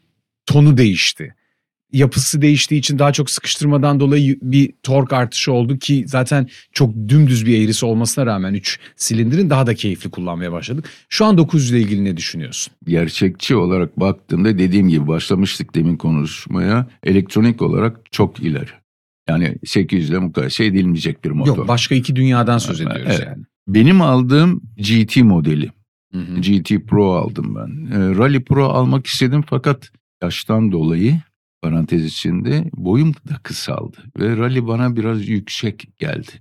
tonu 0.46 0.78
değişti. 0.78 1.36
Yapısı 1.91 2.41
değiştiği 2.41 2.79
için 2.79 3.00
daha 3.00 3.13
çok 3.13 3.29
sıkıştırmadan 3.29 4.00
dolayı 4.00 4.39
bir 4.41 4.74
tork 4.84 5.13
artışı 5.13 5.51
oldu 5.51 5.77
ki 5.77 6.03
zaten 6.08 6.48
çok 6.72 6.93
dümdüz 7.08 7.46
bir 7.46 7.63
eğrisi 7.63 7.86
olmasına 7.86 8.25
rağmen 8.25 8.53
3 8.53 8.79
silindirin 8.96 9.50
daha 9.50 9.67
da 9.67 9.75
keyifli 9.75 10.10
kullanmaya 10.10 10.51
başladık. 10.51 10.89
Şu 11.10 11.25
an 11.25 11.38
900 11.38 11.72
ile 11.72 11.81
ilgili 11.81 12.03
ne 12.03 12.17
düşünüyorsun? 12.17 12.74
Gerçekçi 12.86 13.55
olarak 13.55 14.00
baktığımda 14.00 14.58
dediğim 14.58 14.89
gibi 14.89 15.08
başlamıştık 15.08 15.75
demin 15.75 15.98
konuşmaya. 15.98 16.88
Elektronik 17.03 17.62
olarak 17.62 18.12
çok 18.12 18.39
ileri. 18.39 18.69
Yani 19.29 19.55
800 19.65 20.10
ile 20.10 20.19
mukayese 20.19 20.65
edilmeyecek 20.65 21.24
bir 21.24 21.29
motor. 21.31 21.58
Yok 21.58 21.67
başka 21.67 21.96
iki 21.96 22.15
dünyadan 22.15 22.58
söz 22.58 22.81
ediyoruz 22.81 23.03
Evet. 23.08 23.24
yani. 23.27 23.43
Benim 23.67 24.01
aldığım 24.01 24.62
GT 24.77 25.17
modeli. 25.17 25.72
Hı 26.13 26.19
hı. 26.19 26.41
GT 26.41 26.88
Pro 26.88 27.13
aldım 27.13 27.55
ben. 27.55 27.98
E, 27.98 28.15
Rally 28.15 28.43
Pro 28.43 28.65
almak 28.65 29.08
istedim 29.08 29.43
fakat 29.50 29.91
yaştan 30.24 30.72
dolayı 30.72 31.19
parantez 31.62 32.06
içinde 32.06 32.70
boyum 32.74 33.13
da 33.13 33.34
kısaldı. 33.44 33.98
Ve 34.20 34.38
rally 34.38 34.68
bana 34.68 34.96
biraz 34.96 35.28
yüksek 35.28 35.88
geldi. 36.00 36.32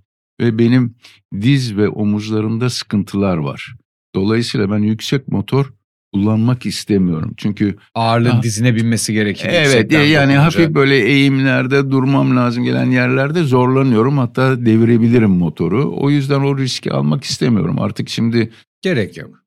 Ve 0.40 0.58
benim 0.58 0.94
diz 1.40 1.76
ve 1.76 1.88
omuzlarımda 1.88 2.70
sıkıntılar 2.70 3.37
var. 3.37 3.75
Dolayısıyla 4.14 4.70
ben 4.70 4.78
yüksek 4.78 5.28
motor 5.28 5.72
kullanmak 6.12 6.66
istemiyorum. 6.66 7.34
Çünkü 7.37 7.76
Ağırlığın 7.94 8.30
Ah. 8.30 8.42
dizine 8.42 8.75
binmesi 8.76 9.12
gerekir. 9.12 9.48
evet 9.52 9.92
yani 9.92 10.12
dokununca. 10.14 10.44
hafif 10.44 10.70
böyle 10.75 10.96
eğimlerde 10.98 11.90
durmam 11.90 12.37
lazım 12.37 12.64
gelen 12.64 12.90
yerlerde 12.90 13.42
zorlanıyorum. 13.42 14.18
Hatta 14.18 14.66
devirebilirim 14.66 15.30
motoru. 15.30 15.92
O 15.96 16.10
yüzden 16.10 16.40
o 16.40 16.58
riski 16.58 16.92
almak 16.92 17.25
istemiyorum. 17.25 17.80
Artık 17.80 18.08
şimdi 18.08 18.50
gerek 18.82 19.16
yok. 19.16 19.44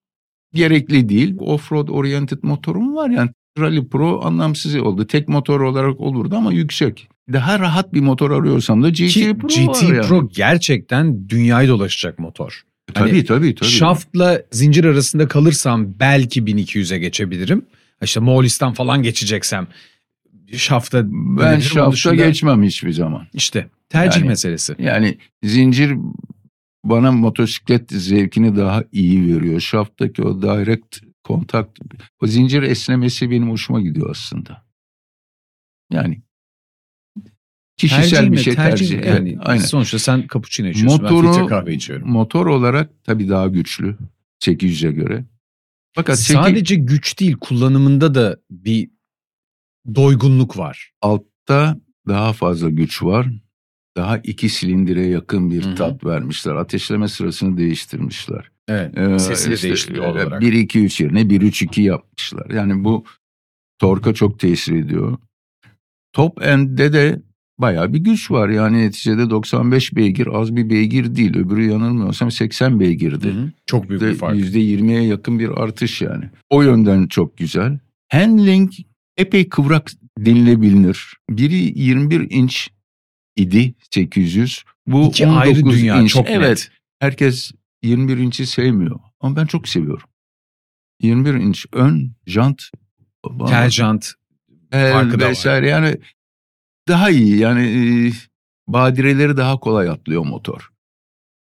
gerekli 0.54 1.10
değil. 1.10 1.36
Offroad 1.40 1.88
oriented 1.88 2.38
motorum 2.44 2.96
var 2.96 3.10
yani. 3.10 3.30
Rally 3.60 3.88
Pro 3.88 4.22
anlamsız 4.24 4.76
oldu. 4.76 5.08
Tek 5.08 5.28
motor 5.28 5.60
olarak 5.62 6.00
olurdu 6.00 6.36
ama 6.36 6.54
yüksek. 6.54 7.08
Daha 7.34 7.60
rahat 7.60 7.94
bir 7.94 8.02
motor 8.02 8.32
arıyorsam 8.32 8.84
da 8.84 8.90
GT 8.90 8.96
Ki 9.08 9.36
Pro 9.40 9.48
GT 9.48 9.68
var 9.68 9.94
yani. 9.94 10.08
Pro 10.08 10.30
gerçekten 10.30 11.30
dünyayı 11.30 11.70
dolaşacak 11.70 12.20
motor. 12.20 12.64
Tabii 12.94 13.10
Hani 13.10 13.26
tabii 13.26 13.56
tabii. 13.56 13.70
Şaftla 13.70 14.42
zincir 14.52 14.84
arasında 14.86 15.28
kalırsam 15.28 16.00
belki 16.00 16.42
1200'e 16.42 16.98
geçebilirim. 16.98 17.66
İşte 18.04 18.20
Moğolistan 18.20 18.74
falan 18.74 19.04
geçeceksem 19.04 19.68
şafta 20.58 21.02
ben 21.12 21.60
şafta 21.60 21.92
dışında 21.92 22.16
geçmem 22.16 22.64
hiçbir 22.64 22.92
zaman. 22.92 23.28
İşte 23.34 23.68
tercih 23.90 24.20
Yani- 24.20 24.28
meselesi. 24.28 24.76
Yani 24.80 25.18
zincir 25.44 25.96
bana 26.84 27.12
motosiklet 27.12 27.92
zevkini 27.92 28.56
daha 28.58 28.84
iyi 28.92 29.36
veriyor. 29.36 29.60
Şaftaki 29.60 30.24
o 30.24 30.42
direct 30.42 30.98
kontak, 31.34 31.70
o 32.22 32.28
zincir 32.28 32.64
esnemesi 32.64 33.32
benim 33.32 33.50
hoşuma 33.50 33.82
gidiyor 33.82 34.10
aslında. 34.10 34.66
Yani 35.92 36.22
kişisel 37.78 38.10
Tercih 38.10 38.32
bir 38.32 38.38
şey 38.38 38.56
tercih. 38.56 38.90
tercih. 38.90 39.08
Yani 39.08 39.30
Evet, 39.30 39.40
aynen. 39.42 39.64
sonuçta 39.64 40.00
sen 40.00 40.22
cappuccino 40.34 40.68
içiyorsun. 40.68 41.00
ben 41.04 41.14
Motoru, 41.14 41.34
filtre 41.34 41.46
kahve 41.48 41.74
içiyorum. 41.74 42.10
motor 42.12 42.46
olarak 42.46 43.04
tabii 43.04 43.30
daha 43.30 43.48
güçlü 43.48 43.98
800'e 44.44 44.92
göre. 44.92 45.26
Fakat 45.96 46.20
Sadece 46.20 46.76
güç 46.76 47.20
değil 47.20 47.36
kullanımında 47.42 48.16
da 48.16 48.38
bir 48.52 48.90
doygunluk 49.96 50.58
var. 50.58 50.92
altta 51.02 51.80
daha 52.08 52.34
fazla 52.34 52.70
güç 52.70 53.04
var. 53.04 53.28
Daha 53.98 54.18
iki 54.18 54.50
silindire 54.50 55.06
yakın 55.06 55.52
bir 55.52 55.66
Hı 55.66 55.70
hı. 55.70 55.76
tat 55.76 56.06
vermişler. 56.06 56.56
Ateşleme 56.56 57.08
sırasını 57.08 57.58
değiştirmişler. 57.58 58.52
Evet. 58.72 58.98
Ee, 58.98 59.20
Sesini 59.20 59.54
işte, 59.54 59.68
değişti 59.68 59.96
doğal 59.96 60.08
e, 60.18 60.26
olarak. 60.26 60.42
1-2-3 60.44 61.04
yerine 61.04 61.22
1-3-2 61.22 61.82
yapmışlar. 61.82 62.50
Yani 62.50 62.84
bu 62.84 63.06
torka 63.80 64.14
çok 64.14 64.40
tesir 64.40 64.76
ediyor. 64.76 65.18
Top 66.14 66.44
end'de 66.44 66.94
de 66.94 67.22
bayağı 67.58 67.94
bir 67.94 68.00
güç 68.00 68.32
var. 68.32 68.50
Yani 68.50 68.78
neticede 68.82 69.30
95 69.30 69.96
beygir 69.96 70.28
az 70.28 70.56
bir 70.56 70.70
beygir 70.70 71.16
değil. 71.16 71.38
Öbürü 71.38 71.70
yanılmıyorsam 71.72 72.32
80 72.32 72.80
beygirdi. 72.80 73.28
Hı 73.28 73.32
hı. 73.32 73.52
Çok 73.66 73.90
büyük 73.90 74.02
bir 74.02 74.16
fark. 74.16 74.36
%20'ye 74.36 75.02
yakın 75.02 75.40
bir 75.40 75.50
artış 75.50 76.02
yani. 76.02 76.26
O 76.50 76.62
yönden 76.62 77.08
çok 77.08 77.38
güzel. 77.38 77.80
Handling 78.12 78.72
epey 79.18 79.50
kıvrak 79.50 79.92
denilebilir. 80.20 81.14
Biri 81.30 81.80
21 81.80 82.28
inç 82.32 82.70
idi 83.36 83.74
800. 83.92 84.64
Bu 84.88 85.08
İki 85.08 85.28
ayrı 85.28 85.60
19 85.60 85.80
dünya 85.80 86.02
inç. 86.02 86.12
çok 86.12 86.30
Evet. 86.30 86.50
net. 86.50 86.72
Herkes 87.00 87.52
21 87.84 88.18
inç'i 88.18 88.46
sevmiyor. 88.46 89.00
Ama 89.20 89.36
ben 89.36 89.46
çok 89.46 89.68
seviyorum. 89.68 90.10
21 91.02 91.34
inç 91.34 91.66
ön 91.74 92.12
jant. 92.26 92.64
Tel 93.48 93.70
jant. 93.70 94.12
el 94.72 94.94
da 94.94 94.96
var. 94.96 95.30
vesaire 95.30 95.70
yani 95.70 95.98
daha 96.88 97.10
iyi 97.10 97.38
yani 97.38 97.62
e, 97.62 98.12
badireleri 98.68 99.38
daha 99.38 99.60
kolay 99.60 99.90
atlıyor 99.90 100.26
motor. 100.26 100.72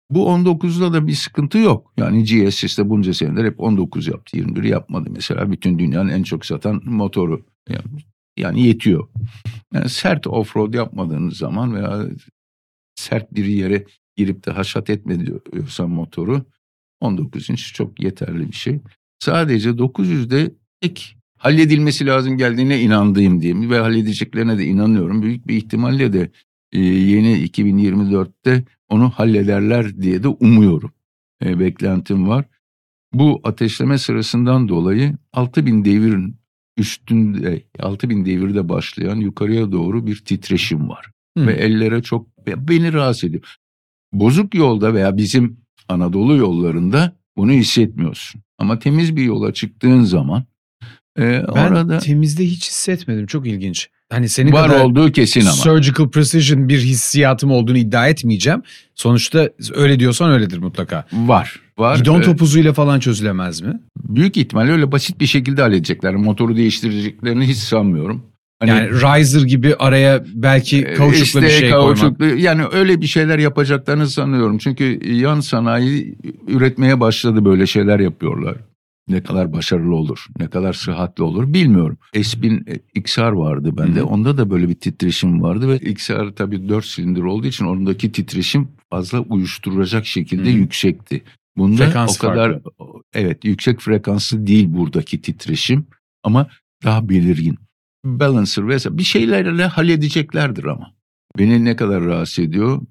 Bu 0.10 0.29
19'da 0.29 0.94
da 0.94 1.08
bir 1.08 1.13
sıkıntı 1.13 1.58
yok. 1.58 1.94
Yani 1.98 2.24
GS 2.24 2.63
işte 2.63 2.89
bunca 2.89 3.13
senedir 3.13 3.46
hep 3.46 3.60
19 3.60 4.08
yaptı. 4.08 4.38
21 4.38 4.63
yapmadı 4.63 5.10
mesela. 5.12 5.51
Bütün 5.51 5.79
dünyanın 5.79 6.10
en 6.10 6.24
çok 6.24 6.46
satan 6.46 6.82
motoru. 6.86 7.46
Yani, 7.70 7.84
yani 8.38 8.67
yetiyor. 8.67 9.08
Yani 9.74 9.89
sert 9.89 10.27
offroad 10.27 10.74
yapmadığınız 10.74 11.38
zaman 11.38 11.75
veya 11.75 12.06
sert 12.96 13.34
bir 13.34 13.46
yere 13.46 13.86
girip 14.17 14.45
de 14.45 14.51
haşat 14.51 14.89
etme 14.89 15.25
diyorsan 15.51 15.89
motoru 15.89 16.45
19 17.01 17.50
inç 17.50 17.74
çok 17.74 18.03
yeterli 18.03 18.47
bir 18.47 18.55
şey. 18.55 18.79
Sadece 19.19 19.69
900'de 19.69 20.51
tek 20.81 21.17
halledilmesi 21.38 22.05
lazım 22.05 22.38
geldiğine 22.38 22.81
inandığım 22.81 23.41
diyeyim 23.41 23.71
ve 23.71 23.79
halledeceklerine 23.79 24.57
de 24.57 24.65
inanıyorum. 24.65 25.21
Büyük 25.21 25.47
bir 25.47 25.55
ihtimalle 25.55 26.13
de 26.13 26.31
e, 26.71 26.79
yeni 26.79 27.45
2024'te 27.45 28.63
onu 28.89 29.09
hallederler 29.09 30.01
diye 30.01 30.24
de 30.24 30.27
umuyorum. 30.27 30.91
E, 31.45 31.59
beklentim 31.59 32.27
var. 32.27 32.45
Bu 33.13 33.41
ateşleme 33.43 33.97
sırasından 33.97 34.67
dolayı 34.67 35.17
6000 35.33 35.86
devirin 35.86 36.36
üstünde 36.77 37.63
6000 37.79 38.25
devirde 38.25 38.69
başlayan 38.69 39.15
yukarıya 39.15 39.71
doğru 39.71 40.07
bir 40.07 40.15
titreşim 40.15 40.89
var. 40.89 41.12
Hı. 41.38 41.47
Ve 41.47 41.53
ellere 41.53 42.01
çok 42.01 42.27
beni 42.47 42.93
rahatsız 42.93 43.24
ediyor. 43.24 43.55
Bozuk 44.13 44.55
yolda 44.55 44.93
veya 44.93 45.17
bizim 45.17 45.57
Anadolu 45.89 46.35
yollarında 46.37 47.13
bunu 47.37 47.51
hissetmiyorsun. 47.51 48.41
Ama 48.57 48.79
temiz 48.79 49.15
bir 49.15 49.23
yola 49.23 49.53
çıktığın 49.53 50.01
zaman 50.01 50.43
e, 51.19 51.21
Ben 51.55 51.71
orada 51.71 51.97
temizde 51.99 52.45
hiç 52.45 52.69
hissetmedim. 52.69 53.25
Çok 53.25 53.47
ilginç. 53.47 53.89
Hani 54.11 54.29
senin 54.29 54.51
var 54.51 54.67
kadar 54.71 54.83
olduğu 54.83 55.11
kesin 55.11 55.41
ama. 55.41 55.51
surgical 55.51 56.09
precision 56.09 56.69
bir 56.69 56.79
hissiyatım 56.79 57.51
olduğunu 57.51 57.77
iddia 57.77 58.07
etmeyeceğim. 58.07 58.61
Sonuçta 58.95 59.50
öyle 59.75 60.00
diyorsan 60.00 60.31
öyledir 60.31 60.57
mutlaka. 60.57 61.05
Var. 61.13 61.59
Var. 61.77 61.98
Gidon 61.98 62.20
Ee, 62.22 62.24
topuzuyla 62.24 62.74
falan 62.74 63.00
çözülemez 63.00 63.61
mi? 63.61 63.79
büyük 63.98 64.37
ihtimalle 64.37 64.72
öyle 64.72 64.91
basit 64.91 65.20
bir 65.20 65.25
şekilde 65.25 65.61
halledecekler. 65.61 66.15
Motoru 66.15 66.55
değiştireceklerini 66.57 67.48
hiç 67.48 67.57
sanmıyorum. 67.57 68.24
Hani, 68.59 68.70
yani 68.70 68.89
riser 68.89 69.41
gibi 69.41 69.75
araya 69.75 70.24
belki 70.33 70.77
e, 70.77 70.93
kauçuklu 70.93 71.41
bir 71.41 71.48
işte 71.48 71.59
şey 71.59 71.72
koymak. 71.72 71.98
kauçuklu, 71.98 72.25
Yani 72.25 72.63
öyle 72.72 73.01
bir 73.01 73.07
şeyler 73.07 73.39
yapacaklarını 73.39 74.07
sanıyorum. 74.07 74.57
Çünkü 74.57 75.00
yan 75.13 75.39
sanayi 75.39 76.17
üretmeye 76.48 77.00
başladı 77.00 77.46
böyle 77.46 77.67
şeyler 77.67 78.00
yapıyorlar. 78.00 78.55
Ne 79.07 79.24
kadar 79.24 79.53
başarılı 79.53 79.96
olur, 79.96 80.25
ne 80.39 80.48
kadar 80.48 80.74
sıhhatli 80.74 81.24
olur 81.24 81.53
bilmiyorum. 81.53 81.98
S1000 82.13 82.79
XR 82.96 83.31
vardı 83.31 83.77
bende. 83.77 84.00
Hı. 84.00 84.05
Onda 84.05 84.37
da 84.37 84.50
böyle 84.50 84.70
bir 84.70 84.75
titreşim 84.75 85.41
vardı 85.41 85.70
ve 85.70 85.77
XR 85.77 86.29
tabii 86.35 86.70
4 86.70 86.85
silindir 86.85 87.22
olduğu 87.22 87.48
için 87.48 87.65
ondaki 87.65 88.11
titreşim 88.11 88.67
fazla 88.89 89.20
uyuşturacak 89.20 90.05
şekilde 90.05 90.53
hı. 90.53 90.57
yüksekti. 90.57 91.24
Bunda 91.57 91.85
Frekans 91.85 92.17
o 92.17 92.27
kadar 92.27 92.51
farklı. 92.51 92.72
evet 93.13 93.46
yüksek 93.46 93.79
frekanslı 93.79 94.48
değil 94.48 94.65
buradaki 94.70 95.22
titreşim 95.22 95.87
ama 96.24 96.48
daha 96.83 97.09
belirgin. 97.09 97.57
Balancer 98.07 98.67
vesaire 98.67 98.98
bir 98.98 99.03
şeylerle 99.03 99.65
halledeceklerdir 99.65 100.63
ama. 100.63 100.93
Beni 101.37 101.65
ne 101.65 101.75
kadar 101.75 102.03
rahatsız 102.03 102.39
ediyor? 102.39 102.81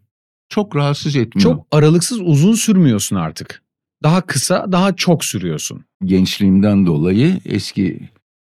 Çok 0.49 0.77
rahatsız 0.77 1.17
etmiyor. 1.17 1.43
Çok 1.43 1.67
aralıksız 1.71 2.21
uzun 2.21 2.55
sürmüyorsun 2.55 3.17
artık. 3.17 3.63
Daha 4.03 4.21
kısa, 4.21 4.73
daha 4.73 4.97
çok 4.97 5.25
sürüyorsun. 5.25 5.85
gençliğimden 6.05 6.87
dolayı 6.87 7.41
eski 7.45 8.01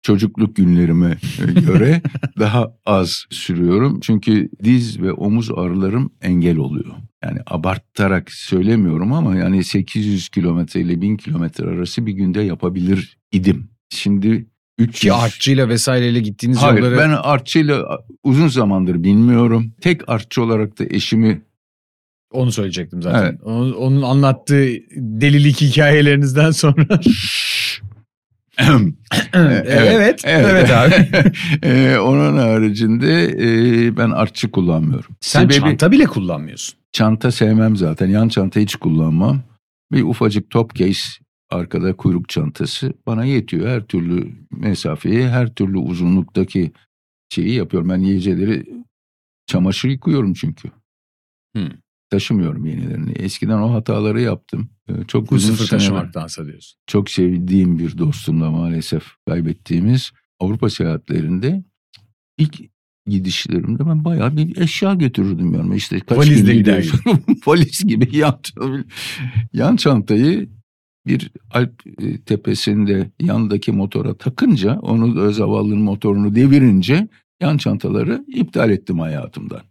çocukluk 0.03 0.57
günlerime 0.57 1.19
göre 1.67 2.03
daha 2.39 2.77
az 2.87 3.27
sürüyorum. 3.31 4.01
Çünkü 4.01 4.51
diz 4.65 5.01
ve 5.01 5.13
omuz 5.13 5.51
ağrılarım 5.51 6.11
engel 6.23 6.57
oluyor. 6.57 6.95
Yani 7.25 7.39
abartarak 7.47 8.33
söylemiyorum 8.33 9.13
ama 9.13 9.37
yani 9.37 9.65
800 9.65 10.29
kilometre 10.29 10.81
ile 10.81 11.01
1000 11.01 11.17
kilometre 11.17 11.67
arası 11.67 12.07
bir 12.07 12.13
günde 12.13 12.41
yapabilir 12.41 13.19
idim. 13.33 13.71
Şimdi 13.91 14.47
300... 14.79 15.01
Ki 15.01 15.13
artçıyla 15.13 15.69
vesaireyle 15.69 16.21
gittiğiniz 16.21 16.59
Hayır 16.59 16.79
yolları... 16.79 16.99
ben 16.99 17.11
artçıyla 17.11 17.99
uzun 18.25 18.49
zamandır 18.49 19.03
bilmiyorum. 19.03 19.73
Tek 19.81 20.09
artçı 20.09 20.43
olarak 20.43 20.79
da 20.79 20.85
eşimi 20.85 21.43
Onu 22.31 22.53
söyleyecektim 22.53 23.03
zaten. 23.03 23.23
Evet. 23.23 23.41
Onun, 23.45 23.73
onun 23.73 24.03
anlattığı 24.03 24.67
delilik 24.97 25.61
hikayelerinizden 25.61 26.51
sonra. 26.51 26.87
evet, 29.33 29.67
evet, 29.75 30.23
evet, 30.25 30.71
abi. 30.71 31.09
Ee, 31.63 31.99
onun 31.99 32.37
haricinde 32.37 33.25
e, 33.25 33.97
ben 33.97 34.11
artçı 34.11 34.51
kullanmıyorum. 34.51 35.17
Sen 35.21 35.41
Sebebi 35.41 35.55
çanta 35.55 35.93
bile 35.93 36.05
kullanmıyorsun. 36.05 36.79
çanta 36.93 37.31
sevmem 37.31 37.77
zaten. 37.77 38.09
Yan 38.09 38.29
çanta 38.29 38.61
hiç 38.61 38.77
kullanmam. 38.77 39.43
Bir 39.93 40.03
ufacık 40.03 40.51
top 40.51 40.75
case 40.75 41.24
arkada 41.55 41.97
kuyruk 41.97 42.29
çantası 42.29 42.93
bana 43.07 43.25
yetiyor. 43.25 43.69
Her 43.69 43.85
türlü 43.87 44.33
mesafeyi, 44.51 45.29
her 45.29 45.55
türlü 45.55 45.79
uzunluktaki 45.79 46.73
şeyi 47.29 47.55
yapıyorum. 47.55 47.89
Ben 47.89 48.03
geceleri 48.03 48.67
çamaşır 49.47 49.89
yıkıyorum 49.89 50.35
çünkü. 50.35 50.71
Hmm. 51.57 51.69
Taşımıyorum 52.11 52.67
yenilerini. 52.67 53.13
Eskiden 53.13 53.59
o 53.59 53.73
hataları 53.73 54.21
yaptım. 54.21 54.69
Ee, 54.89 54.93
Çok 55.09 55.31
Bu 55.31 55.35
uzun 55.35 55.67
taşımaktansa 55.67 56.47
diyorsun. 56.47 56.79
çok 56.87 57.11
sevdiğim 57.11 57.79
bir 57.79 57.99
dostumla 57.99 58.51
maalesef 58.51 59.05
kaybettiğimiz 59.29 60.13
Avrupa 60.41 60.71
seyahatlerinde 60.71 61.65
ilk 62.39 62.61
gidişlerimde 63.07 63.87
ben 63.87 64.05
bayağı 64.05 64.37
bir 64.37 64.57
eşya 64.57 64.95
götürürdüm 64.95 65.55
yani 65.55 65.77
işte 65.77 66.01
kaç 66.01 66.19
Valizle 66.19 66.53
gün 66.53 66.59
gider 66.59 66.83
gidiyorsun? 66.83 67.25
Valiz 67.47 67.85
gibi 67.87 68.17
yan, 68.17 68.41
yan 69.53 69.77
çantayı 69.77 70.49
bir 71.07 71.31
Alp 71.51 71.83
e, 72.03 72.21
tepesinde 72.21 73.11
yandaki 73.21 73.73
motora 73.73 74.15
takınca 74.15 74.79
onu 74.79 75.17
da 75.17 75.33
zavallının 75.33 75.83
motorunu 75.83 76.35
devirince 76.35 77.09
yan 77.41 77.57
çantaları 77.57 78.25
iptal 78.29 78.71
ettim 78.71 78.99
hayatımdan. 78.99 79.63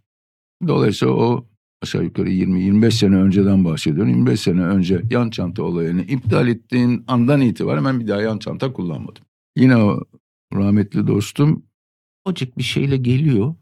Dolayısıyla 0.66 1.14
o 1.14 1.46
aşağı 1.82 2.04
yukarı 2.04 2.30
20-25 2.30 2.90
sene 2.90 3.16
önceden 3.16 3.64
bahsediyorum. 3.64 4.12
25 4.12 4.40
sene 4.40 4.62
önce 4.62 5.02
yan 5.10 5.30
çanta 5.30 5.62
olayını 5.62 6.02
iptal 6.02 6.48
ettiğin 6.48 7.04
andan 7.06 7.40
itibaren 7.40 7.84
ben 7.84 8.00
bir 8.00 8.08
daha 8.08 8.20
yan 8.20 8.38
çanta 8.38 8.72
kullanmadım. 8.72 9.24
Yine 9.56 9.76
o 9.76 10.00
rahmetli 10.54 11.06
dostum 11.06 11.62
acık 12.24 12.58
bir 12.58 12.62
şeyle 12.62 12.96
geliyor. 12.96 13.54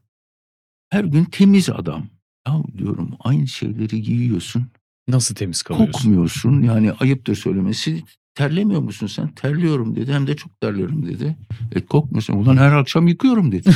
Her 0.90 1.04
gün 1.04 1.24
temiz 1.24 1.70
adam. 1.70 2.06
Ya 2.48 2.62
diyorum 2.78 3.10
aynı 3.20 3.48
şeyleri 3.48 4.02
giyiyorsun. 4.02 4.66
Nasıl 5.08 5.34
temiz 5.34 5.62
kalıyorsun? 5.62 5.92
Kokmuyorsun. 5.92 6.62
Yani 6.62 6.92
ayıptır 6.92 7.34
söylemesi. 7.34 8.02
Terlemiyor 8.34 8.80
musun 8.80 9.06
sen? 9.06 9.34
Terliyorum 9.34 9.96
dedi. 9.96 10.12
Hem 10.12 10.26
de 10.26 10.36
çok 10.36 10.60
terliyorum 10.60 11.06
dedi. 11.06 11.36
E 11.72 11.80
kokmuyorsun. 11.86 12.34
Ulan 12.34 12.56
her 12.56 12.72
akşam 12.72 13.08
yıkıyorum 13.08 13.52
dedi. 13.52 13.70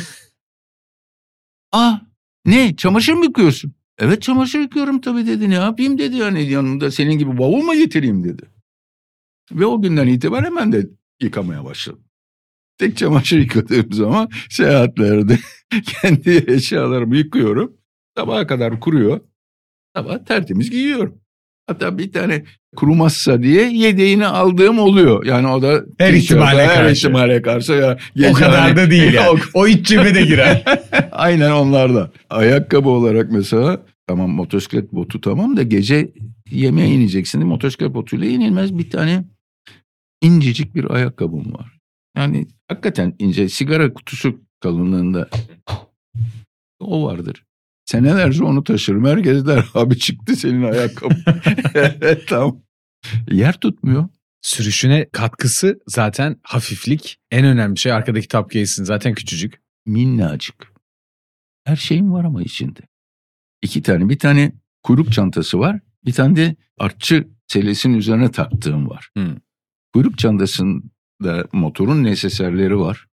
Aa 1.72 1.98
ne? 2.46 2.76
Çamaşır 2.76 3.12
mı 3.12 3.24
yıkıyorsun? 3.24 3.74
Evet 3.98 4.22
çamaşır 4.22 4.60
yıkıyorum 4.60 5.00
tabii 5.00 5.26
dedi. 5.26 5.50
Ne 5.50 5.54
yapayım 5.54 5.98
dedi. 5.98 6.16
Yani 6.16 6.50
yanımda 6.50 6.90
senin 6.90 7.18
gibi 7.18 7.38
bavul 7.38 7.62
mu 7.62 7.74
getireyim 7.74 8.24
dedi. 8.24 8.42
Ve 9.52 9.66
o 9.66 9.82
günden 9.82 10.06
itibaren 10.06 10.56
ben 10.56 10.72
de 10.72 10.88
yıkamaya 11.22 11.64
başladım. 11.64 12.04
Tek 12.78 12.96
çamaşır 12.96 13.38
yıkadığım 13.38 13.92
zaman 13.92 14.28
seyahatlerde 14.50 15.38
kendi 15.84 16.44
eşyalarımı 16.48 17.16
yıkıyorum. 17.16 17.76
Sabaha 18.16 18.46
kadar 18.46 18.80
kuruyor. 18.80 19.20
Sabah 19.96 20.18
tertemiz 20.24 20.70
giyiyorum. 20.70 21.18
Hatta 21.66 21.98
bir 21.98 22.12
tane 22.12 22.44
kurumazsa 22.76 23.42
diye 23.42 23.70
yedeğini 23.72 24.26
aldığım 24.26 24.78
oluyor. 24.78 25.24
Yani 25.26 25.46
o 25.48 25.62
da 25.62 25.84
Her 25.98 26.12
ihtimale 26.12 26.66
her 26.66 26.74
karşı. 26.74 26.92
ihtimale 27.06 27.42
karşı. 27.42 27.72
Ya, 28.14 28.30
O 28.30 28.32
kadar 28.32 28.60
hani- 28.60 28.76
da 28.76 28.90
değil 28.90 29.12
yani. 29.12 29.28
O- 29.54 29.60
O 29.60 29.66
iç 29.66 29.86
cebe 29.86 30.14
de 30.14 30.22
girer. 30.22 30.64
Aynen 31.12 31.50
onlarda. 31.50 32.10
Ayakkabı 32.30 32.88
olarak 32.88 33.32
mesela 33.32 33.82
tamam 34.06 34.30
motosiklet 34.30 34.92
botu 34.92 35.20
tamam 35.20 35.56
da 35.56 35.62
gece 35.62 36.12
yemeğe 36.50 36.88
ineceksin. 36.88 37.46
Motosiklet 37.46 37.94
botuyla 37.94 38.26
inilmez 38.26 38.78
bir 38.78 38.90
tane 38.90 39.24
incecik 40.22 40.74
bir 40.74 40.90
ayakkabım 40.90 41.52
var. 41.54 41.78
Yani 42.16 42.46
hakikaten 42.68 43.14
ince 43.18 43.48
sigara 43.48 43.92
kutusu 43.94 44.40
kalınlığında 44.60 45.28
o 46.80 47.04
vardır. 47.06 47.44
Senelerce 47.86 48.44
onu 48.44 48.64
taşırım. 48.64 49.04
Herkes 49.04 49.46
der 49.46 49.64
abi 49.74 49.98
çıktı 49.98 50.36
senin 50.36 50.62
ayakkabın. 50.62 51.16
evet 51.74 52.22
tamam. 52.28 52.62
Yer 53.30 53.60
tutmuyor. 53.60 54.08
Sürüşüne 54.42 55.08
katkısı 55.12 55.78
zaten 55.86 56.40
hafiflik. 56.42 57.18
En 57.30 57.44
önemli 57.44 57.78
şey 57.78 57.92
arkadaki 57.92 58.28
top 58.28 58.50
case'in 58.50 58.84
zaten 58.84 59.14
küçücük. 59.14 59.60
minnacık. 59.86 60.72
Her 61.64 61.76
şeyim 61.76 62.12
var 62.12 62.24
ama 62.24 62.42
içinde. 62.42 62.80
İki 63.62 63.82
tane. 63.82 64.08
Bir 64.08 64.18
tane 64.18 64.52
kuyruk 64.82 65.12
çantası 65.12 65.58
var. 65.58 65.80
Bir 66.04 66.12
tane 66.12 66.36
de 66.36 66.56
artçı 66.78 67.28
selesinin 67.48 67.94
üzerine 67.98 68.30
taktığım 68.30 68.90
var. 68.90 69.10
Hmm. 69.16 69.36
Kuyruk 69.94 70.18
çantasında 70.18 71.48
motorun 71.52 72.04
neseserleri 72.04 72.78
var. 72.78 73.06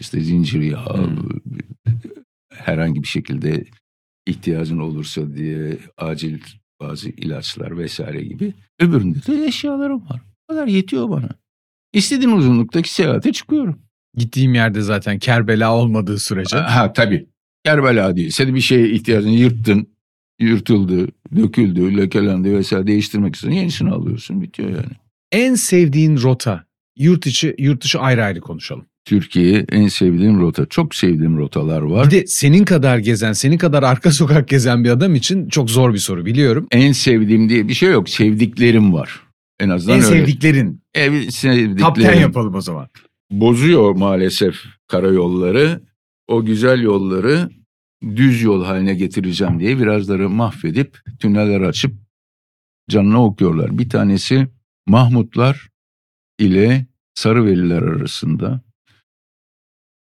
İşte 0.00 0.20
zincir 0.20 0.60
yağı, 0.62 1.06
Hmm. 1.06 1.28
herhangi 2.52 3.02
bir 3.02 3.08
şekilde 3.08 3.64
ihtiyacın 4.28 4.78
olursa 4.78 5.34
diye 5.36 5.78
acil 5.96 6.38
bazı 6.80 7.08
ilaçlar 7.08 7.78
vesaire 7.78 8.22
gibi. 8.22 8.54
Öbüründe 8.80 9.26
de 9.26 9.44
eşyalarım 9.44 10.08
var. 10.10 10.22
O 10.48 10.52
kadar 10.52 10.66
yetiyor 10.66 11.10
bana. 11.10 11.28
İstediğim 11.92 12.36
uzunluktaki 12.36 12.94
seyahate 12.94 13.32
çıkıyorum. 13.32 13.78
Gittiğim 14.14 14.54
yerde 14.54 14.80
zaten 14.80 15.18
Kerbela 15.18 15.76
olmadığı 15.76 16.18
sürece. 16.18 16.56
Ha 16.56 16.92
tabii. 16.92 17.26
Kerbela 17.64 18.16
değil. 18.16 18.30
Sen 18.30 18.54
bir 18.54 18.60
şeye 18.60 18.90
ihtiyacını 18.90 19.32
yırttın, 19.32 19.88
yırtıldı, 20.40 21.08
döküldü, 21.36 21.96
lekelendi 21.96 22.56
vesaire 22.56 22.86
değiştirmek 22.86 23.34
istiyorsun. 23.34 23.58
Yenisini 23.58 23.90
alıyorsun 23.90 24.42
bitiyor 24.42 24.70
yani. 24.70 24.96
En 25.32 25.54
sevdiğin 25.54 26.16
rota. 26.22 26.64
Yurt 26.96 27.26
içi, 27.26 27.54
yurt 27.58 27.84
dışı 27.84 28.00
ayrı 28.00 28.24
ayrı 28.24 28.40
konuşalım. 28.40 28.86
Türkiye'ye 29.08 29.66
en 29.72 29.88
sevdiğim 29.88 30.40
rota. 30.40 30.66
Çok 30.66 30.94
sevdiğim 30.94 31.38
rotalar 31.38 31.80
var. 31.80 32.06
Bir 32.06 32.10
de 32.10 32.26
senin 32.26 32.64
kadar 32.64 32.98
gezen, 32.98 33.32
senin 33.32 33.58
kadar 33.58 33.82
arka 33.82 34.10
sokak 34.10 34.48
gezen 34.48 34.84
bir 34.84 34.90
adam 34.90 35.14
için 35.14 35.48
çok 35.48 35.70
zor 35.70 35.94
bir 35.94 35.98
soru 35.98 36.26
biliyorum. 36.26 36.66
En 36.70 36.92
sevdiğim 36.92 37.48
diye 37.48 37.68
bir 37.68 37.74
şey 37.74 37.90
yok. 37.90 38.08
Sevdiklerim 38.08 38.92
var. 38.92 39.20
En 39.60 39.68
azından 39.68 39.98
en 39.98 40.04
öyle. 40.04 40.18
sevdiklerin. 40.18 40.82
Ev 40.94 41.30
sevdiklerim. 41.30 41.76
Top 41.76 41.98
10 41.98 42.20
yapalım 42.20 42.54
o 42.54 42.60
zaman. 42.60 42.88
Bozuyor 43.30 43.96
maalesef 43.96 44.54
karayolları. 44.88 45.80
O 46.28 46.44
güzel 46.44 46.82
yolları 46.82 47.50
düz 48.16 48.42
yol 48.42 48.64
haline 48.64 48.94
getireceğim 48.94 49.60
diye 49.60 49.78
birazları 49.78 50.30
mahvedip 50.30 50.98
tüneller 51.20 51.60
açıp 51.60 51.92
canına 52.90 53.24
okuyorlar. 53.24 53.78
Bir 53.78 53.88
tanesi 53.88 54.48
Mahmutlar 54.86 55.68
ile 56.38 56.86
Sarıveliler 57.14 57.82
arasında 57.82 58.67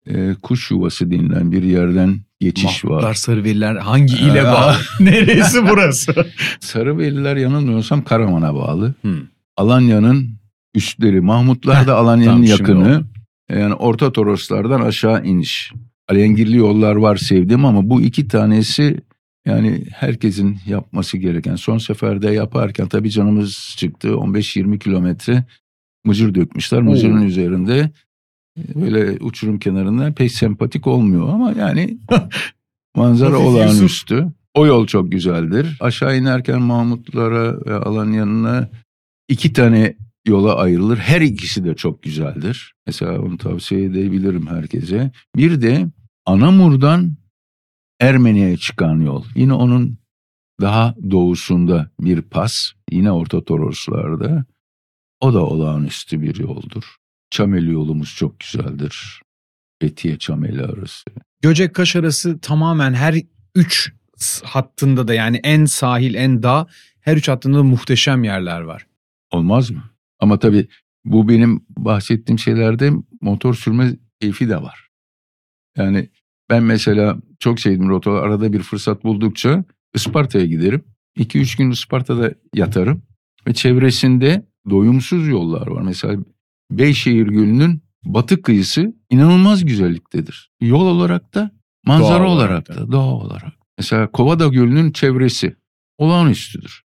e, 0.06 0.34
kuş 0.42 0.70
yuvası 0.70 1.10
denilen 1.10 1.52
bir 1.52 1.62
yerden 1.62 2.20
geçiş 2.40 2.84
Mahmutlar, 2.84 3.08
var. 3.08 3.14
Sarıveliler 3.14 3.76
hangi 3.76 4.14
ile 4.16 4.42
Aa. 4.48 4.52
bağlı? 4.52 4.76
Neresi 5.00 5.68
burası? 5.68 6.14
Sarıveliler 6.60 7.36
yanılmıyorsam 7.36 8.04
Karaman'a 8.04 8.54
bağlı. 8.54 8.94
Hmm. 9.02 9.20
Alanya'nın 9.56 10.28
üstleri 10.74 11.20
Mahmutlar 11.20 11.86
da 11.86 11.96
Alanya'nın 11.96 12.42
yakını. 12.42 12.96
oldu. 12.96 13.06
Yani 13.50 13.74
Orta 13.74 14.12
Toroslardan 14.12 14.80
aşağı 14.80 15.24
iniş. 15.24 15.72
Alengirli 16.08 16.56
yollar 16.56 16.96
var 16.96 17.16
sevdim 17.16 17.64
ama 17.64 17.90
bu 17.90 18.02
iki 18.02 18.28
tanesi 18.28 19.00
yani 19.46 19.84
herkesin 19.92 20.58
yapması 20.66 21.18
gereken. 21.18 21.56
Son 21.56 21.78
seferde 21.78 22.30
yaparken 22.30 22.88
tabii 22.88 23.10
canımız 23.10 23.74
çıktı 23.78 24.08
15-20 24.08 24.78
kilometre 24.78 25.44
mıcır 26.04 26.34
dökmüşler. 26.34 26.82
Mıcırın 26.82 27.20
Oo. 27.22 27.24
üzerinde 27.24 27.90
böyle 28.56 29.24
uçurum 29.24 29.58
kenarında 29.58 30.12
pek 30.12 30.32
sempatik 30.32 30.86
olmuyor 30.86 31.28
ama 31.28 31.52
yani 31.52 31.98
manzara 32.96 33.38
olağanüstü. 33.38 34.26
O 34.54 34.66
yol 34.66 34.86
çok 34.86 35.12
güzeldir. 35.12 35.76
Aşağı 35.80 36.18
inerken 36.18 36.62
Mahmutlara 36.62 37.66
ve 37.66 37.74
Alanya'na 37.74 38.70
iki 39.28 39.52
tane 39.52 39.96
yola 40.26 40.56
ayrılır. 40.56 40.96
Her 40.98 41.20
ikisi 41.20 41.64
de 41.64 41.74
çok 41.74 42.02
güzeldir. 42.02 42.74
Mesela 42.86 43.20
onu 43.20 43.38
tavsiye 43.38 43.84
edebilirim 43.84 44.46
herkese. 44.46 45.10
Bir 45.36 45.62
de 45.62 45.86
Anamur'dan 46.26 47.16
Ermeni'ye 48.00 48.56
çıkan 48.56 49.00
yol. 49.00 49.24
Yine 49.34 49.52
onun 49.52 49.98
daha 50.60 50.94
doğusunda 51.10 51.90
bir 52.00 52.22
pas. 52.22 52.72
Yine 52.90 53.12
Orta 53.12 53.44
Toroslarda. 53.44 54.44
O 55.20 55.34
da 55.34 55.46
olağanüstü 55.46 56.22
bir 56.22 56.38
yoldur. 56.38 56.96
Çameli 57.30 57.72
yolumuz 57.72 58.14
çok 58.14 58.40
güzeldir. 58.40 59.22
Fethiye 59.80 60.18
Çameli 60.18 60.62
arası. 60.62 61.04
Göcek 61.42 61.74
Kaş 61.74 61.96
arası 61.96 62.40
tamamen 62.40 62.94
her 62.94 63.14
üç 63.54 63.92
hattında 64.44 65.08
da 65.08 65.14
yani 65.14 65.40
en 65.44 65.64
sahil 65.64 66.14
en 66.14 66.42
dağ 66.42 66.66
her 67.00 67.16
üç 67.16 67.28
hattında 67.28 67.58
da 67.58 67.62
muhteşem 67.62 68.24
yerler 68.24 68.60
var. 68.60 68.86
Olmaz 69.30 69.70
mı? 69.70 69.82
Ama 70.20 70.38
tabii 70.38 70.68
bu 71.04 71.28
benim 71.28 71.64
bahsettiğim 71.68 72.38
şeylerde 72.38 72.92
motor 73.20 73.54
sürme 73.54 73.96
keyfi 74.20 74.48
de 74.48 74.62
var. 74.62 74.88
Yani 75.76 76.10
ben 76.50 76.62
mesela 76.62 77.16
çok 77.38 77.60
sevdiğim 77.60 77.88
rotalar 77.88 78.22
arada 78.22 78.52
bir 78.52 78.62
fırsat 78.62 79.04
buldukça 79.04 79.64
Isparta'ya 79.94 80.46
giderim. 80.46 80.84
2-3 81.18 81.58
gün 81.58 81.70
Isparta'da 81.70 82.34
yatarım. 82.54 83.02
Ve 83.46 83.54
çevresinde 83.54 84.46
doyumsuz 84.70 85.28
yollar 85.28 85.66
var. 85.66 85.82
Mesela 85.82 86.16
Beyşehir 86.70 87.26
Gölü'nün 87.26 87.82
batı 88.04 88.42
kıyısı 88.42 88.94
inanılmaz 89.10 89.64
güzelliktedir. 89.64 90.50
Yol 90.60 90.86
olarak 90.86 91.34
da 91.34 91.50
manzara 91.84 92.24
Doğa 92.24 92.28
olarak, 92.28 92.50
olarak 92.50 92.68
da 92.68 92.92
doğa 92.92 93.14
olarak. 93.14 93.52
Mesela 93.78 94.10
Kovada 94.10 94.46
Gölü'nün 94.48 94.92
çevresi 94.92 95.56
olağanüstüdür. 95.98 96.82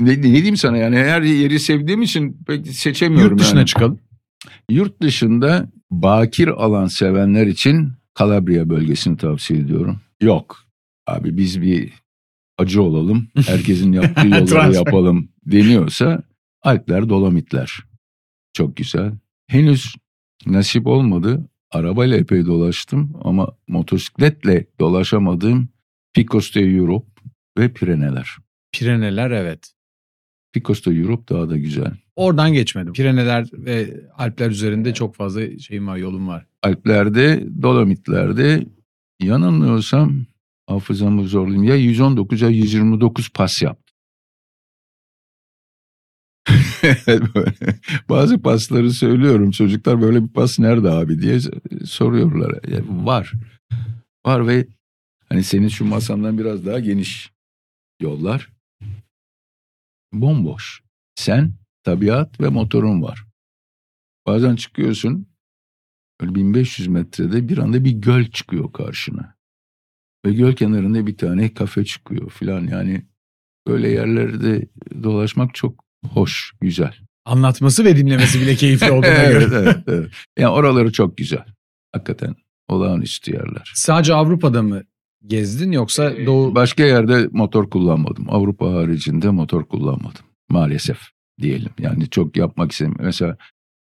Ne, 0.00 0.10
ne 0.10 0.22
diyeyim 0.22 0.56
sana 0.56 0.76
yani 0.76 0.96
her 0.96 1.22
yeri 1.22 1.60
sevdiğim 1.60 2.02
için 2.02 2.42
pek 2.46 2.66
seçemiyorum. 2.66 3.30
Yurt 3.30 3.40
dışına 3.40 3.58
yani. 3.58 3.66
çıkalım. 3.66 4.00
Yurt 4.70 5.02
dışında 5.02 5.70
bakir 5.90 6.48
alan 6.48 6.86
sevenler 6.86 7.46
için 7.46 7.92
Kalabria 8.14 8.68
bölgesini 8.68 9.16
tavsiye 9.16 9.60
ediyorum. 9.60 10.00
Yok 10.22 10.64
abi 11.06 11.36
biz 11.36 11.62
bir 11.62 11.92
acı 12.58 12.82
olalım 12.82 13.28
herkesin 13.46 13.92
yaptığı 13.92 14.28
yolları 14.28 14.74
yapalım 14.74 15.28
deniyorsa 15.46 16.22
Alpler 16.62 17.08
Dolomitler 17.08 17.80
çok 18.52 18.76
güzel. 18.76 19.12
Henüz 19.46 19.94
nasip 20.46 20.86
olmadı 20.86 21.48
arabayla 21.70 22.16
epey 22.16 22.46
dolaştım 22.46 23.12
ama 23.24 23.48
motosikletle 23.68 24.66
dolaşamadığım 24.80 25.68
Picos 26.14 26.54
de 26.54 26.60
Europe 26.60 27.10
ve 27.58 27.72
Pireneler. 27.72 28.36
Pireneler 28.72 29.30
evet. 29.30 29.72
Picos 30.52 30.84
de 30.86 30.90
Europe 30.90 31.34
daha 31.34 31.50
da 31.50 31.56
güzel. 31.56 31.92
Oradan 32.16 32.52
geçmedim. 32.52 32.92
Pireneler 32.92 33.48
ve 33.52 34.00
Alpler 34.18 34.50
üzerinde 34.50 34.94
çok 34.94 35.14
fazla 35.14 35.58
şeyim 35.58 35.86
var, 35.86 35.96
yolum 35.96 36.28
var. 36.28 36.46
Alplerde, 36.62 37.46
Dolomitlerde 37.62 38.66
yanılmıyorsam 39.22 40.26
hafızamı 40.66 41.28
zorlayayım 41.28 41.64
ya 41.64 41.76
119 41.76 42.40
ya 42.40 42.48
129 42.48 43.28
pas 43.28 43.62
yaptım. 43.62 43.89
Bazı 48.08 48.42
pasları 48.42 48.90
söylüyorum 48.90 49.50
çocuklar 49.50 50.02
böyle 50.02 50.22
bir 50.22 50.28
pas 50.28 50.58
nerede 50.58 50.90
abi 50.90 51.22
diye 51.22 51.40
soruyorlar. 51.84 52.68
Ya 52.68 52.80
var. 52.88 53.32
Var 54.26 54.46
ve 54.46 54.66
hani 55.28 55.44
senin 55.44 55.68
şu 55.68 55.84
masandan 55.84 56.38
biraz 56.38 56.66
daha 56.66 56.80
geniş 56.80 57.32
yollar. 58.00 58.48
Bomboş. 60.12 60.82
Sen, 61.14 61.52
tabiat 61.82 62.40
ve 62.40 62.48
motorun 62.48 63.02
var. 63.02 63.26
Bazen 64.26 64.56
çıkıyorsun 64.56 65.30
Böyle 66.20 66.34
1500 66.34 66.88
metrede 66.88 67.48
bir 67.48 67.58
anda 67.58 67.84
bir 67.84 67.90
göl 67.90 68.24
çıkıyor 68.24 68.72
karşına. 68.72 69.34
Ve 70.26 70.32
göl 70.32 70.52
kenarında 70.52 71.06
bir 71.06 71.16
tane 71.16 71.54
kafe 71.54 71.84
çıkıyor 71.84 72.30
filan 72.30 72.66
yani. 72.66 73.06
Böyle 73.66 73.88
yerlerde 73.88 74.68
dolaşmak 75.02 75.54
çok 75.54 75.84
hoş, 76.08 76.52
güzel. 76.60 76.94
Anlatması 77.24 77.84
ve 77.84 77.96
dinlemesi 77.96 78.40
bile 78.40 78.54
keyifli 78.54 78.90
olduğuna 78.90 79.06
evet, 79.14 79.50
göre. 79.50 79.60
evet, 79.62 79.76
evet. 79.86 80.10
Yani 80.38 80.52
oraları 80.52 80.92
çok 80.92 81.16
güzel. 81.16 81.44
Hakikaten 81.92 82.34
olağanüstü 82.68 83.32
yerler. 83.32 83.72
Sadece 83.74 84.14
Avrupa'da 84.14 84.62
mı 84.62 84.82
gezdin 85.26 85.72
yoksa 85.72 86.26
Doğu... 86.26 86.54
Başka 86.54 86.84
yerde 86.84 87.28
motor 87.32 87.70
kullanmadım. 87.70 88.26
Avrupa 88.30 88.72
haricinde 88.72 89.30
motor 89.30 89.64
kullanmadım. 89.64 90.24
Maalesef 90.48 90.98
diyelim. 91.40 91.70
Yani 91.78 92.10
çok 92.10 92.36
yapmak 92.36 92.72
istemiyorum. 92.72 93.04
Mesela 93.04 93.36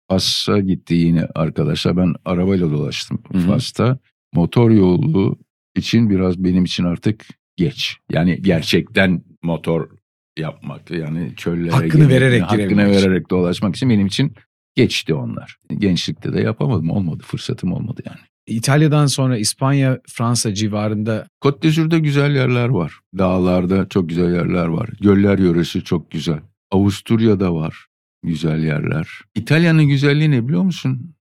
Fas'a 0.10 0.60
gitti 0.60 0.94
yine 0.94 1.28
arkadaşlar. 1.36 1.98
Ben 1.98 2.14
arabayla 2.26 2.72
dolaştım. 2.72 3.24
Fas'ta. 3.48 4.00
Motor 4.34 4.72
yolu 4.72 5.38
için 5.76 6.10
biraz 6.10 6.44
benim 6.44 6.66
için 6.66 6.84
artık 6.84 7.26
geç. 7.56 7.98
Yani 8.12 8.42
gerçekten 8.42 9.24
motor 9.44 9.90
yapmak 10.38 10.92
yani 10.92 11.34
çöllere 11.38 11.72
Hakkını 11.72 11.92
girmek, 11.92 12.10
vererek 12.10 12.42
hakkını 12.44 12.58
girebilmek 12.58 12.96
için. 12.96 13.10
vererek 13.10 13.30
dolaşmak 13.30 13.76
için 13.76 13.90
benim 13.90 14.08
için 14.08 14.34
geçti 14.76 15.14
onlar. 15.14 15.58
Gençlikte 15.78 16.34
de 16.34 16.42
yapamadım 16.42 16.90
olmadı 16.90 17.24
fırsatım 17.26 17.74
olmadı 17.74 18.02
yani. 18.06 18.20
İtalya'dan 18.48 19.06
sonra 19.06 19.38
İspanya, 19.38 20.00
Fransa 20.08 20.54
civarında 20.54 21.28
Côte 21.44 21.64
d'Azur'da 21.64 21.98
güzel 21.98 22.36
yerler 22.36 22.68
var. 22.68 23.00
Dağlarda 23.18 23.90
çok 23.90 24.10
güzel 24.10 24.34
yerler 24.34 24.66
var. 24.66 24.90
Göller 25.02 25.40
yöresi 25.40 25.84
çok 25.84 26.12
güzel. 26.12 26.40
Avusturya'da 26.72 27.56
var 27.56 27.86
güzel 28.24 28.64
yerler. 28.64 29.08
İtalya'nın 29.36 29.86
güzelliği 29.86 30.32
ne 30.32 30.48
biliyor 30.48 30.64
musun? 30.64 31.14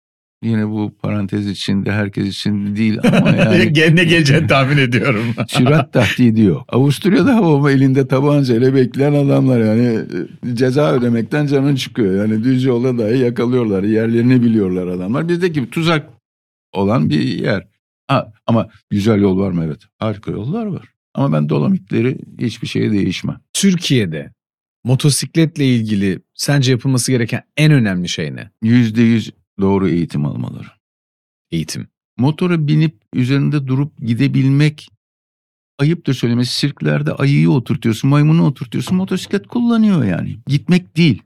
Yine 0.43 0.69
bu 0.69 0.95
parantez 1.03 1.47
içinde 1.47 1.93
herkes 1.93 2.27
için 2.29 2.77
değil 2.77 2.99
ama 3.05 3.31
yani 3.37 3.97
ne 3.97 4.05
geleceğini 4.05 4.47
tahmin 4.49 4.77
ediyorum. 4.77 5.25
sürat 5.49 5.93
tahdidi 5.93 6.43
yok. 6.43 6.65
Avusturya'da 6.69 7.35
hava 7.35 7.71
elinde 7.71 8.09
tabancayla 8.09 8.75
bekleyen 8.75 9.13
adamlar 9.13 9.61
yani 9.61 10.01
e, 10.53 10.57
ceza 10.57 10.93
ödemekten 10.93 11.47
canın 11.47 11.75
çıkıyor. 11.75 12.15
Yani 12.27 12.45
düz 12.45 12.65
yolda 12.65 12.99
dahi 12.99 13.19
yakalıyorlar. 13.19 13.83
Yerlerini 13.83 14.43
biliyorlar 14.43 14.87
adamlar. 14.87 15.29
Bizdeki 15.29 15.71
tuzak 15.71 16.09
olan 16.73 17.11
bir 17.11 17.21
yer. 17.21 17.67
Ha, 18.09 18.33
ama 18.47 18.69
güzel 18.91 19.21
yol 19.21 19.39
var 19.39 19.51
mı? 19.51 19.65
Evet. 19.67 19.81
Harika 19.99 20.31
yollar 20.31 20.67
var. 20.67 20.89
Ama 21.15 21.33
ben 21.33 21.49
dolomitleri 21.49 22.19
hiçbir 22.41 22.69
şeye 22.69 22.93
değişmem. 22.93 23.41
Türkiye'de 23.53 24.33
motosikletle 24.85 25.67
ilgili 25.67 26.19
sence 26.35 26.71
yapılması 26.73 27.13
gereken 27.13 27.43
en 27.57 27.73
önemli 27.73 28.09
şey 28.09 28.37
ne? 28.37 28.51
Yüzde 28.63 29.03
yüz 29.03 29.31
doğru 29.61 29.89
eğitim 29.89 30.27
almaları. 30.27 30.69
Eğitim. 31.51 31.89
Motora 32.17 32.69
binip 32.69 33.03
üzerinde 33.15 33.67
durup 33.67 33.99
gidebilmek 33.99 34.89
ayıptır 35.79 36.15
söylemesi. 36.15 36.55
Sirklerde 36.55 37.13
ayıyı 37.13 37.51
oturtuyorsun, 37.51 38.11
maymunu 38.11 38.47
oturtuyorsun. 38.47 38.97
Motosiklet 38.97 39.47
kullanıyor 39.47 40.05
yani. 40.05 40.39
Gitmek 40.47 40.97
değil. 40.97 41.23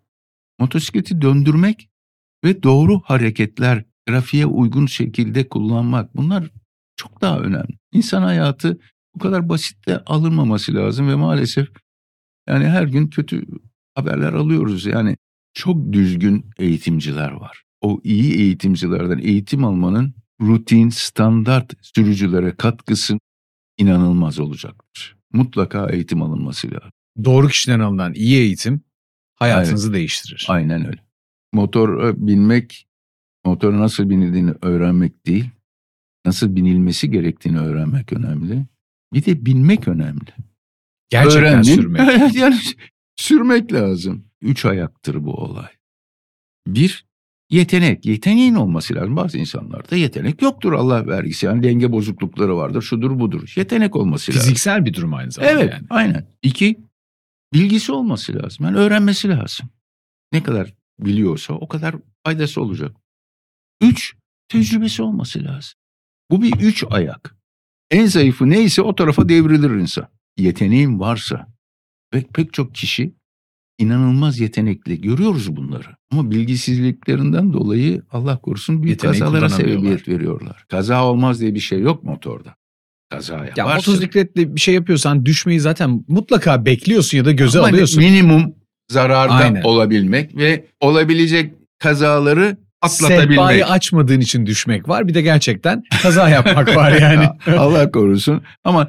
Motosikleti 0.59 1.21
döndürmek 1.23 1.89
ve 2.45 2.63
doğru 2.63 3.01
hareketler, 3.05 3.85
grafiğe 4.09 4.47
uygun 4.47 4.87
şekilde 4.87 5.49
kullanmak. 5.49 6.17
Bunlar 6.17 6.51
çok 6.97 7.21
daha 7.21 7.39
önemli. 7.39 7.79
İnsan 7.93 8.23
hayatı 8.23 8.81
bu 9.15 9.19
kadar 9.19 9.49
basitte 9.49 9.99
alınmaması 10.05 10.75
lazım 10.75 11.09
ve 11.09 11.15
maalesef 11.15 11.69
yani 12.49 12.65
her 12.67 12.83
gün 12.83 13.09
kötü 13.09 13.45
haberler 13.95 14.33
alıyoruz. 14.33 14.87
Yani 14.87 15.17
çok 15.55 15.93
düzgün 15.93 16.51
eğitimciler 16.59 17.31
var. 17.31 17.63
O 17.81 18.01
iyi 18.05 18.35
eğitimcilerden 18.35 19.19
eğitim 19.19 19.65
almanın 19.65 20.15
rutin, 20.41 20.89
standart 20.89 21.73
sürücülere 21.83 22.57
katkısı 22.57 23.19
inanılmaz 23.79 24.39
olacaktır. 24.41 25.17
Mutlaka 25.33 25.91
eğitim 25.91 26.23
alınması 26.23 26.71
lazım. 26.71 26.91
Doğru 27.25 27.49
kişiden 27.49 27.81
alınan 27.81 28.15
iyi 28.15 28.39
eğitim 28.39 28.81
hayatınızı 29.35 29.93
değiştirir. 29.93 30.47
Aynen 30.49 30.87
öyle. 30.87 31.01
Motor 31.53 32.15
binmek, 32.17 32.87
motora 33.45 33.81
nasıl 33.81 34.11
binildiğini 34.11 34.53
öğrenmek 34.63 35.27
değil, 35.27 35.51
nasıl 36.27 36.57
binilmesi 36.57 37.11
gerektiğini 37.11 37.59
öğrenmek 37.59 38.13
önemli. 38.13 38.67
Bir 39.13 39.25
de 39.25 39.47
binmek 39.47 39.89
önemli. 39.89 40.31
Gerçekten 41.11 41.43
Öğrendin. 41.43 41.75
sürmek. 41.75 42.35
yani 42.35 42.57
sürmek 43.17 43.73
lazım. 43.73 44.25
Üç 44.41 44.65
ayaktır 44.65 45.25
bu 45.25 45.35
olay. 45.35 45.69
Bir, 46.67 47.07
yetenek. 47.51 48.07
Yeteneğin 48.07 48.55
olması 48.55 48.95
lazım. 48.95 49.17
Bazı 49.17 49.39
insanlarda 49.39 49.97
yetenek 49.97 50.43
yoktur 50.43 50.73
Allah 50.73 51.07
vergisi. 51.07 51.47
Yani 51.47 51.63
denge 51.63 51.93
bozuklukları 51.93 52.57
vardır, 52.57 52.83
şudur 52.83 53.19
budur. 53.19 53.53
Yetenek 53.57 53.97
olması 53.97 54.33
lazım. 54.33 54.43
Fiziksel 54.43 54.85
bir 54.85 54.95
durum 54.95 55.15
aynı 55.15 55.33
zamanda 55.33 55.61
Evet, 55.61 55.73
yani. 55.73 55.87
aynen. 55.91 56.27
İki, 56.43 56.81
bilgisi 57.53 57.93
olması 57.93 58.35
lazım. 58.35 58.67
Yani 58.67 58.77
öğrenmesi 58.77 59.29
lazım. 59.29 59.69
Ne 60.33 60.43
kadar 60.43 60.75
biliyorsa 60.99 61.55
o 61.55 61.69
kadar 61.69 61.95
faydası 62.25 62.63
olacak. 62.63 62.97
Üç, 63.81 64.15
tecrübesi 64.49 65.03
olması 65.03 65.45
lazım. 65.45 65.73
Bu 66.31 66.43
bir 66.43 66.53
üç 66.53 66.85
ayak. 66.91 67.37
En 67.91 68.07
zayıfı 68.07 68.51
neyse 68.51 68.83
o 68.83 68.95
tarafa 68.95 69.29
devrilir 69.29 69.71
insan. 69.71 70.09
Yeteneğin 70.37 71.01
varsa 71.01 71.47
ve 72.15 72.25
pek 72.35 72.53
çok 72.53 72.75
kişi 72.75 73.15
inanılmaz 73.81 74.41
yetenekli. 74.41 75.01
Görüyoruz 75.01 75.57
bunları. 75.57 75.87
Ama 76.13 76.31
bilgisizliklerinden 76.31 77.53
dolayı 77.53 78.03
Allah 78.11 78.39
korusun 78.39 78.83
büyük 78.83 78.91
Yeteneği 79.05 79.21
kazalara 79.21 79.49
sebebiyet 79.49 80.09
veriyorlar. 80.09 80.65
Kaza 80.69 81.05
olmaz 81.05 81.41
diye 81.41 81.55
bir 81.55 81.61
şey 81.61 81.81
yok 81.81 82.05
motorda. 82.05 82.55
Kaza 83.11 83.35
Ya 83.39 83.45
yaparsın. 83.57 83.93
motosikletle 83.93 84.55
bir 84.55 84.61
şey 84.61 84.75
yapıyorsan 84.75 85.27
düşmeyi 85.27 85.61
zaten 85.61 86.05
mutlaka 86.09 86.65
bekliyorsun 86.65 87.19
ya 87.19 87.25
da 87.25 87.33
göze 87.33 87.59
Ama 87.59 87.69
alıyorsun. 87.69 88.03
minimum 88.03 88.55
zararda 88.91 89.33
Aynen. 89.35 89.63
olabilmek 89.63 90.37
ve 90.37 90.67
olabilecek 90.81 91.55
kazaları 91.79 92.57
atlatabilmek. 92.83 93.29
Sehpayı 93.29 93.67
açmadığın 93.67 94.21
için 94.21 94.47
düşmek 94.47 94.89
var. 94.89 95.09
Bir 95.09 95.15
de 95.15 95.23
gerçekten 95.23 95.83
kaza 96.03 96.29
yapmak 96.29 96.77
var 96.77 96.93
yani. 96.93 97.29
Allah 97.59 97.91
korusun. 97.91 98.43
Ama 98.65 98.89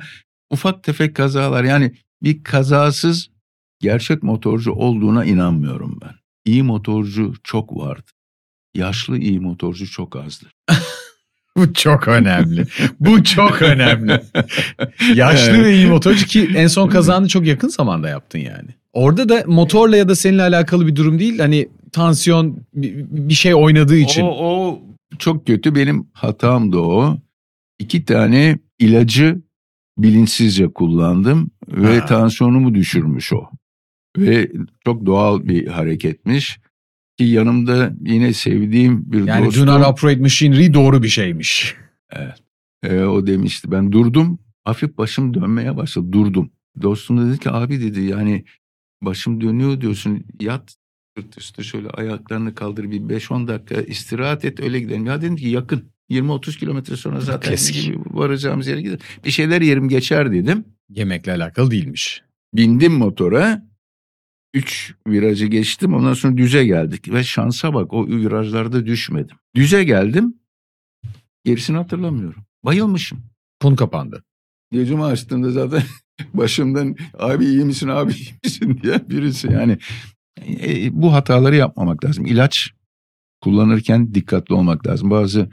ufak 0.49 0.83
tefek 0.83 1.15
kazalar 1.15 1.63
yani 1.63 1.91
bir 2.23 2.43
kazasız 2.43 3.30
gerçek 3.81 4.23
motorcu 4.23 4.71
olduğuna 4.71 5.25
inanmıyorum 5.25 5.99
ben. 6.01 6.13
İyi 6.45 6.63
motorcu 6.63 7.33
çok 7.43 7.77
vardı. 7.77 8.11
Yaşlı 8.75 9.17
iyi 9.17 9.39
motorcu 9.39 9.91
çok 9.91 10.15
azdır. 10.15 10.51
Bu 11.57 11.73
çok 11.73 12.07
önemli. 12.07 12.65
Bu 12.99 13.23
çok 13.23 13.61
önemli. 13.61 14.21
Yaşlı 15.15 15.51
Evet. 15.51 15.65
ve 15.65 15.75
iyi 15.75 15.87
motorcu 15.87 16.25
ki 16.25 16.49
en 16.55 16.67
son 16.67 16.87
kazanı 16.89 17.27
çok 17.27 17.45
yakın 17.47 17.67
zamanda 17.67 18.09
yaptın 18.09 18.39
yani. 18.39 18.69
Orada 18.93 19.29
da 19.29 19.43
motorla 19.47 19.97
ya 19.97 20.09
da 20.09 20.15
seninle 20.15 20.41
alakalı 20.41 20.87
bir 20.87 20.95
durum 20.95 21.19
değil. 21.19 21.39
Hani 21.39 21.69
tansiyon 21.91 22.57
bir 22.73 22.93
bir 23.09 23.33
şey 23.33 23.55
oynadığı 23.55 23.97
için. 23.97 24.21
O, 24.21 24.27
o 24.27 24.81
çok 25.19 25.47
kötü 25.47 25.75
benim 25.75 26.07
hatam 26.13 26.73
da 26.73 26.79
o. 26.81 27.17
İki 27.79 28.05
tane 28.05 28.57
ilacı 28.79 29.41
bilinçsizce 29.97 30.67
kullandım 30.67 31.51
ve 31.67 31.99
Ha. 31.99 32.05
tansiyonumu 32.05 32.75
düşürmüş 32.75 33.33
o. 33.33 33.49
Ve 34.17 34.51
çok 34.85 35.05
doğal 35.05 35.47
bir 35.47 35.67
hareketmiş. 35.67 36.59
Ki 37.17 37.23
yanımda 37.25 37.93
yine 38.05 38.33
sevdiğim 38.33 39.11
bir 39.11 39.27
yani 39.27 39.45
dostum. 39.45 39.67
do 39.67 39.79
not 39.79 39.87
operate 39.87 40.21
machinery 40.21 40.73
doğru 40.73 41.03
bir 41.03 41.07
şeymiş. 41.07 41.75
e, 42.83 43.03
o 43.03 43.27
demişti 43.27 43.71
ben 43.71 43.91
durdum. 43.91 44.39
Hafif 44.63 44.97
başım 44.97 45.33
dönmeye 45.33 45.77
başladı 45.77 46.11
durdum. 46.11 46.51
Dostum 46.81 47.29
dedi 47.29 47.39
ki 47.39 47.49
abi 47.51 47.81
dedi 47.81 48.01
yani 48.01 48.45
başım 49.01 49.41
dönüyor 49.41 49.81
diyorsun 49.81 50.25
yat 50.41 50.75
sırt 51.17 51.37
üstü 51.37 51.63
şöyle 51.63 51.89
ayaklarını 51.89 52.55
kaldır 52.55 52.91
bir 52.91 53.01
5-10 53.01 53.47
dakika 53.47 53.81
istirahat 53.81 54.45
et 54.45 54.59
öyle 54.59 54.79
gidelim. 54.79 55.05
Ya 55.05 55.21
dedim 55.21 55.35
ki 55.35 55.47
yakın 55.47 55.91
20-30 56.09 56.59
kilometre 56.59 56.95
sonra 56.95 57.19
zaten 57.19 57.49
Klasik. 57.49 57.95
varacağımız 58.05 58.67
yere 58.67 58.81
gidelim. 58.81 58.99
Bir 59.25 59.31
şeyler 59.31 59.61
yerim 59.61 59.89
geçer 59.89 60.31
dedim. 60.31 60.65
Yemekle 60.89 61.31
alakalı 61.31 61.71
değilmiş. 61.71 62.23
Bindim 62.53 62.93
motora. 62.93 63.70
Üç 64.53 64.93
virajı 65.07 65.45
geçtim 65.45 65.93
ondan 65.93 66.13
sonra 66.13 66.37
düze 66.37 66.65
geldik. 66.65 67.13
Ve 67.13 67.23
şansa 67.23 67.73
bak 67.73 67.93
o 67.93 68.07
virajlarda 68.07 68.85
düşmedim. 68.85 69.37
Düze 69.55 69.83
geldim. 69.83 70.33
Gerisini 71.45 71.77
hatırlamıyorum. 71.77 72.43
Bayılmışım. 72.65 73.23
Konu 73.61 73.75
kapandı. 73.75 74.23
Gözümü 74.71 75.03
açtığımda 75.03 75.51
zaten 75.51 75.83
başımdan 76.33 76.95
abi 77.19 77.45
iyi 77.45 77.65
misin 77.65 77.87
abi 77.87 78.13
iyi 78.13 78.33
misin 78.43 78.79
diye 78.83 79.09
birisi 79.09 79.47
yani. 79.47 79.77
E, 80.47 81.01
bu 81.01 81.13
hataları 81.13 81.55
yapmamak 81.55 82.05
lazım. 82.05 82.25
İlaç 82.25 82.71
kullanırken 83.41 84.13
dikkatli 84.13 84.55
olmak 84.55 84.87
lazım. 84.87 85.09
Bazı 85.09 85.49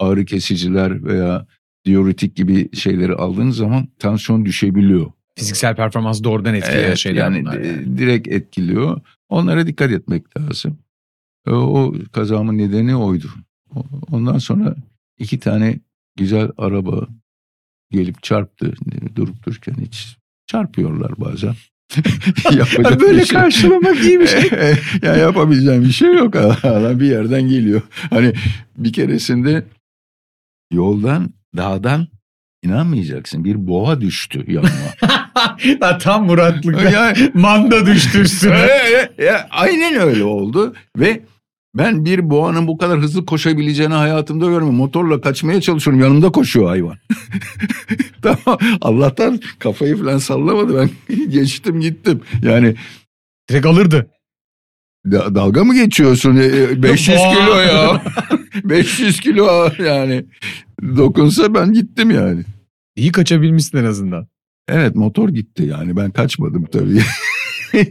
ağrı 0.00 0.24
kesiciler 0.24 1.04
veya 1.04 1.46
diüretik 1.84 2.36
gibi 2.36 2.76
şeyleri 2.76 3.14
aldığınız 3.14 3.56
zaman 3.56 3.88
tansiyon 3.98 4.44
düşebiliyor. 4.44 5.12
Fiziksel 5.38 5.76
performans 5.76 6.22
doğrudan 6.24 6.54
etkileyen 6.54 6.84
Evet, 6.88 6.98
şeyler 6.98 7.20
yani, 7.20 7.40
bunlar. 7.40 7.58
e, 7.60 7.66
yani. 7.66 7.98
direkt 7.98 8.28
etkiliyor. 8.28 9.00
Onlara 9.28 9.66
dikkat 9.66 9.90
etmek 9.92 10.36
lazım. 10.40 10.78
E, 11.46 11.50
O 11.50 11.94
kazamın 12.12 12.58
nedeni 12.58 12.96
oydu. 12.96 13.26
Ondan 14.10 14.38
sonra 14.38 14.74
iki 15.18 15.40
tane 15.40 15.78
güzel 16.16 16.50
araba 16.58 17.06
gelip 17.90 18.22
çarptı. 18.22 18.74
Durup 19.16 19.46
dururken 19.46 19.74
hiç 19.80 20.16
çarpıyorlar 20.46 21.12
bazen. 21.20 21.54
Yapacak 22.56 23.00
Böyle 23.00 23.26
şey- 23.26 23.38
karşılamak 23.38 24.04
iyi 24.04 24.20
bir 24.20 24.26
şey. 24.26 24.50
ya 25.02 25.16
yapabileceğim 25.16 25.82
bir 25.84 25.92
şey 25.92 26.14
yok. 26.14 26.36
Adam 26.36 27.00
bir 27.00 27.06
yerden 27.06 27.42
geliyor. 27.42 27.82
Hani 28.10 28.32
bir 28.78 28.92
keresinde 28.92 29.64
yoldan, 30.72 31.30
dağdan 31.56 32.08
inanmayacaksın. 32.62 33.44
Bir 33.44 33.66
boğa 33.66 34.00
düştü 34.00 34.44
yanıma. 34.48 34.70
Ha, 35.80 35.98
Tam 35.98 36.26
Muratlık. 36.26 36.92
ya, 36.92 37.14
Manda 37.34 37.86
düştü 37.86 38.20
üstüne. 38.20 38.58
ya, 38.58 39.08
ya, 39.24 39.48
aynen 39.50 40.00
öyle 40.00 40.24
oldu 40.24 40.74
ve 40.96 41.20
ben 41.74 42.04
bir 42.04 42.30
boğanın 42.30 42.66
bu 42.66 42.78
kadar 42.78 42.98
hızlı 43.00 43.26
koşabileceğini 43.26 43.94
hayatımda 43.94 44.46
görmedim. 44.46 44.74
Motorla 44.74 45.20
kaçmaya 45.20 45.60
çalışıyorum. 45.60 46.02
Yanımda 46.02 46.32
koşuyor 46.32 46.68
hayvan. 46.68 46.96
tamam. 48.22 48.58
Allah'tan 48.80 49.40
kafayı 49.58 49.96
falan 49.96 50.18
sallamadı. 50.18 50.88
Ben 51.08 51.16
geçtim 51.30 51.80
gittim. 51.80 52.20
Yani 52.42 52.74
Direkt 53.50 53.66
alırdı. 53.66 54.10
Da- 55.12 55.34
dalga 55.34 55.64
mı 55.64 55.74
geçiyorsun? 55.74 56.36
E, 56.36 56.44
e, 56.44 56.82
500 56.82 57.18
Boğa. 57.18 57.32
kilo 57.34 57.58
ya. 57.58 58.02
500 58.64 59.20
kilo 59.20 59.70
yani. 59.84 60.24
Dokunsa 60.96 61.54
ben 61.54 61.72
gittim 61.72 62.10
yani. 62.10 62.42
İyi 62.96 63.12
kaçabilmişsin 63.12 63.78
en 63.78 63.84
azından. 63.84 64.26
Evet 64.68 64.96
motor 64.96 65.28
gitti 65.28 65.62
yani 65.62 65.96
ben 65.96 66.10
kaçmadım 66.10 66.64
tabii. 66.64 67.00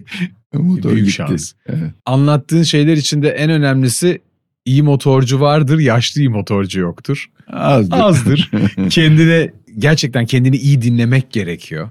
motor 0.54 0.92
Büyük 0.92 1.06
gitti. 1.06 1.16
şans. 1.16 1.54
Evet. 1.68 1.92
Anlattığın 2.06 2.64
şeyler 2.64 2.98
içinde 2.98 3.30
en 3.30 3.50
önemlisi 3.50 4.22
iyi 4.66 4.84
motorcu 4.84 5.40
vardır, 5.40 5.80
yaşlı 5.80 6.22
iyi 6.22 6.30
motorcu 6.30 6.80
yoktur. 6.80 7.32
Azdır. 7.48 7.98
Azdır. 8.00 8.52
kendine 8.90 9.54
gerçekten 9.78 10.26
kendini 10.26 10.58
iyi 10.58 10.82
dinlemek 10.82 11.32
gerekiyor. 11.32 11.90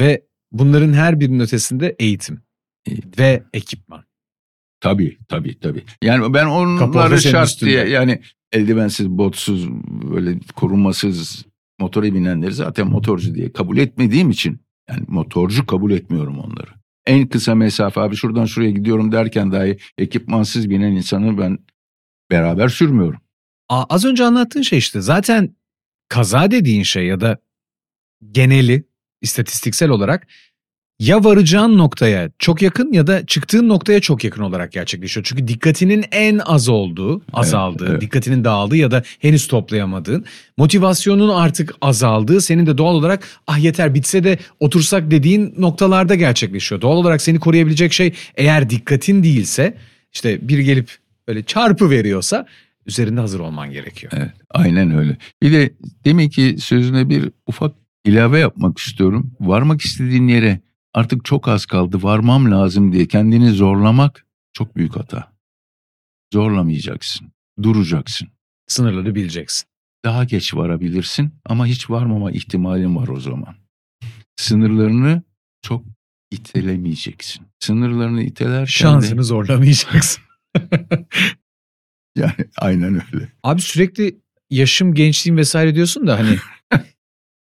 Ve 0.00 0.22
bunların 0.52 0.92
her 0.92 1.20
birinin 1.20 1.40
ötesinde 1.40 1.96
eğitim 1.98 2.40
Eğitim. 2.86 3.10
ve 3.18 3.42
ekipman. 3.54 4.04
tabii 4.80 5.18
tabii 5.28 5.58
tabii. 5.60 5.84
Yani 6.02 6.34
ben 6.34 6.46
onları 6.46 7.20
şart 7.22 7.60
diye 7.60 7.88
yani 7.88 8.20
eldivensiz, 8.54 9.08
botsuz, 9.10 9.68
böyle 10.14 10.38
korunmasız 10.56 11.44
motora 11.80 12.14
binenleri 12.14 12.52
zaten 12.54 12.86
motorcu 12.88 13.34
diye 13.34 13.52
kabul 13.52 13.78
etmediğim 13.78 14.30
için 14.30 14.60
yani 14.90 15.04
motorcu 15.08 15.66
kabul 15.66 15.90
etmiyorum 15.92 16.38
onları. 16.38 16.70
En 17.06 17.26
kısa 17.26 17.54
mesafe 17.54 18.00
abi 18.00 18.16
şuradan 18.16 18.44
şuraya 18.44 18.70
gidiyorum 18.70 19.12
derken 19.12 19.52
dahi 19.52 19.78
ekipmansız 19.98 20.70
binen 20.70 20.92
insanı 20.92 21.38
ben 21.38 21.58
beraber 22.30 22.68
sürmüyorum. 22.68 23.20
A- 23.68 23.84
Az 23.88 24.04
önce 24.04 24.24
anlattığın 24.24 24.62
şey 24.62 24.78
işte 24.78 25.00
zaten 25.00 25.56
kaza 26.08 26.50
dediğin 26.50 26.82
şey 26.82 27.06
ya 27.06 27.20
da 27.20 27.38
geneli 28.30 28.84
istatistiksel 29.22 29.88
olarak 29.90 30.26
ya 30.98 31.24
varacağın 31.24 31.78
noktaya 31.78 32.30
çok 32.38 32.62
yakın 32.62 32.92
ya 32.92 33.06
da 33.06 33.26
çıktığın 33.26 33.68
noktaya 33.68 34.00
çok 34.00 34.24
yakın 34.24 34.42
olarak 34.42 34.72
gerçekleşiyor. 34.72 35.26
Çünkü 35.28 35.48
dikkatinin 35.48 36.04
en 36.12 36.38
az 36.38 36.68
olduğu, 36.68 37.22
azaldığı, 37.32 37.90
evet. 37.90 38.00
dikkatinin 38.00 38.44
dağıldığı 38.44 38.76
ya 38.76 38.90
da 38.90 39.02
henüz 39.18 39.48
toplayamadığın, 39.48 40.24
motivasyonun 40.56 41.28
artık 41.28 41.74
azaldığı, 41.80 42.40
senin 42.40 42.66
de 42.66 42.78
doğal 42.78 42.94
olarak 42.94 43.28
ah 43.46 43.58
yeter 43.58 43.94
bitse 43.94 44.24
de 44.24 44.38
otursak 44.60 45.10
dediğin 45.10 45.54
noktalarda 45.58 46.14
gerçekleşiyor. 46.14 46.80
Doğal 46.80 46.96
olarak 46.96 47.22
seni 47.22 47.40
koruyabilecek 47.40 47.92
şey 47.92 48.12
eğer 48.36 48.70
dikkatin 48.70 49.22
değilse 49.22 49.76
işte 50.12 50.48
bir 50.48 50.58
gelip 50.58 50.90
böyle 51.28 51.42
çarpı 51.42 51.90
veriyorsa 51.90 52.46
üzerinde 52.86 53.20
hazır 53.20 53.40
olman 53.40 53.70
gerekiyor. 53.70 54.12
Evet, 54.16 54.32
aynen 54.50 54.98
öyle. 54.98 55.16
Bir 55.42 55.52
de 55.52 55.74
demin 56.04 56.28
ki 56.28 56.56
sözüne 56.58 57.08
bir 57.08 57.30
ufak 57.46 57.74
ilave 58.04 58.38
yapmak 58.38 58.78
istiyorum. 58.78 59.32
Varmak 59.40 59.80
istediğin 59.80 60.28
yere 60.28 60.60
artık 60.94 61.24
çok 61.24 61.48
az 61.48 61.66
kaldı, 61.66 62.02
varmam 62.02 62.50
lazım 62.50 62.92
diye 62.92 63.06
kendini 63.08 63.50
zorlamak 63.50 64.26
çok 64.52 64.76
büyük 64.76 64.96
hata. 64.96 65.32
Zorlamayacaksın, 66.32 67.32
duracaksın. 67.62 68.28
Sınırları 68.66 69.14
bileceksin. 69.14 69.66
Daha 70.04 70.24
geç 70.24 70.54
varabilirsin 70.54 71.34
ama 71.44 71.66
hiç 71.66 71.90
varmama 71.90 72.30
ihtimalin 72.30 72.96
var 72.96 73.08
o 73.08 73.20
zaman. 73.20 73.54
Sınırlarını 74.36 75.22
çok 75.62 75.84
itelemeyeceksin. 76.30 77.46
Sınırlarını 77.60 78.22
itelerken 78.22 78.62
de 78.62 78.66
Şansını 78.66 79.24
zorlamayacaksın. 79.24 80.22
yani 82.16 82.34
aynen 82.56 83.02
öyle. 83.12 83.32
Abi 83.42 83.60
sürekli 83.60 84.20
yaşım, 84.50 84.94
gençliğim 84.94 85.36
vesaire 85.36 85.74
diyorsun 85.74 86.06
da 86.06 86.18
hani 86.18 86.38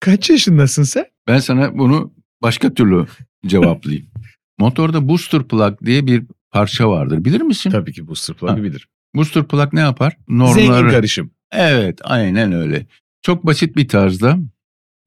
kaç 0.00 0.30
yaşındasın 0.30 0.82
sen? 0.82 1.06
Ben 1.26 1.38
sana 1.38 1.78
bunu 1.78 2.14
başka 2.42 2.74
türlü 2.74 3.06
cevaplayayım. 3.46 4.06
Motorda 4.58 5.08
booster 5.08 5.42
plug 5.42 5.74
diye 5.84 6.06
bir 6.06 6.22
parça 6.50 6.90
vardır. 6.90 7.24
Bilir 7.24 7.40
misin? 7.40 7.70
Tabii 7.70 7.92
ki 7.92 8.06
booster 8.08 8.36
plug'ı 8.36 8.50
Ha. 8.50 8.62
bilir. 8.62 8.88
Booster 9.14 9.44
plug 9.44 9.72
ne 9.72 9.80
yapar? 9.80 10.16
Zengin 10.28 10.38
Normları. 10.38 10.90
karışım. 10.90 11.30
Evet, 11.52 11.98
aynen 12.04 12.52
öyle. 12.52 12.86
Çok 13.22 13.46
basit 13.46 13.76
bir 13.76 13.88
tarzda. 13.88 14.38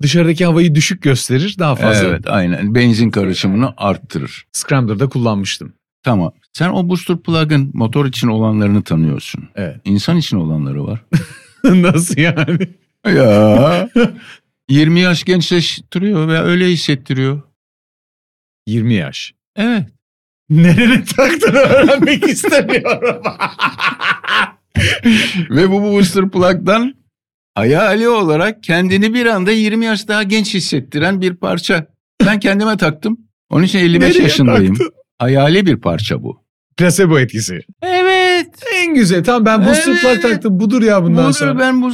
Dışarıdaki 0.01 0.45
havayı 0.45 0.75
düşük 0.75 1.01
gösterir 1.01 1.55
daha 1.59 1.75
fazla. 1.75 2.07
Evet, 2.07 2.27
aynen. 2.27 2.75
Benzin 2.75 3.09
karışımını 3.09 3.73
arttırır. 3.77 4.47
Scrambler'da 4.51 5.09
kullanmıştım. 5.09 5.73
Tamam. 6.03 6.31
Sen 6.53 6.69
o 6.69 6.89
booster 6.89 7.17
plug'ın 7.17 7.71
motor 7.73 8.05
için 8.05 8.27
olanlarını 8.27 8.83
tanıyorsun. 8.83 9.49
Evet. 9.55 9.77
İnsan 9.85 10.17
için 10.17 10.37
olanları 10.37 10.85
var. 10.87 11.01
Nasıl 11.63 12.17
yani? 12.17 12.59
ya. 13.07 13.89
20 14.69 14.99
yaş 14.99 15.23
gençleştiriyor 15.23 16.27
ve 16.27 16.39
öyle 16.39 16.67
hissettiriyor. 16.67 17.41
20 18.67 18.93
yaş. 18.93 19.33
Evet. 19.55 19.83
Nereye 20.49 21.03
taktığını 21.03 21.57
öğrenmek 21.57 22.23
istemiyorum. 22.27 23.21
Ve 25.49 25.69
bu 25.71 25.81
booster 25.81 26.29
plug'dan 26.29 26.93
hayali 27.55 28.09
olarak 28.09 28.63
kendini 28.63 29.13
bir 29.13 29.25
anda 29.25 29.51
20 29.51 29.85
yaş 29.85 30.07
daha 30.07 30.23
genç 30.23 30.53
hissettiren 30.53 31.21
bir 31.21 31.35
parça. 31.35 31.85
Ben 32.25 32.39
kendime 32.39 32.77
taktım. 32.77 33.17
Onun 33.49 33.63
için 33.63 33.79
55 33.79 34.09
Nereye 34.09 34.23
yaşındayım. 34.23 34.75
taktın? 34.75 34.93
Hayali 35.17 35.65
bir 35.65 35.77
parça 35.77 36.23
bu. 36.23 36.43
Placebo 36.77 37.19
etkisi. 37.19 37.59
Evet. 37.81 38.49
En 38.75 38.93
güzel. 38.95 39.23
Tamam 39.23 39.45
ben 39.45 39.65
booster 39.65 39.91
Evet. 39.91 40.01
plug 40.01 40.21
taktım. 40.21 40.59
Budur 40.59 40.81
ya 40.81 41.03
bundan 41.03 41.25
Budur, 41.25 41.37
sonra. 41.37 41.59
ben 41.59 41.81
bu 41.81 41.91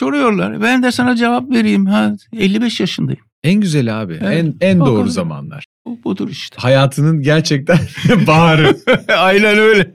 soruyorlar. 0.00 0.62
Ben 0.62 0.82
de 0.82 0.92
sana 0.92 1.16
cevap 1.16 1.50
vereyim. 1.50 1.86
Ha 1.86 2.16
55 2.38 2.80
yaşındayım. 2.80 3.20
En 3.42 3.60
güzel 3.60 4.02
abi. 4.02 4.18
Evet. 4.22 4.44
En 4.44 4.54
en 4.70 4.80
O 4.80 4.86
doğru 4.86 5.08
zamanlar. 5.08 5.64
Bu, 5.86 6.04
budur 6.04 6.28
işte. 6.28 6.56
Hayatının 6.60 7.22
gerçekten 7.22 7.78
baharı. 8.26 8.76
Aynen 9.18 9.58
öyle. 9.58 9.94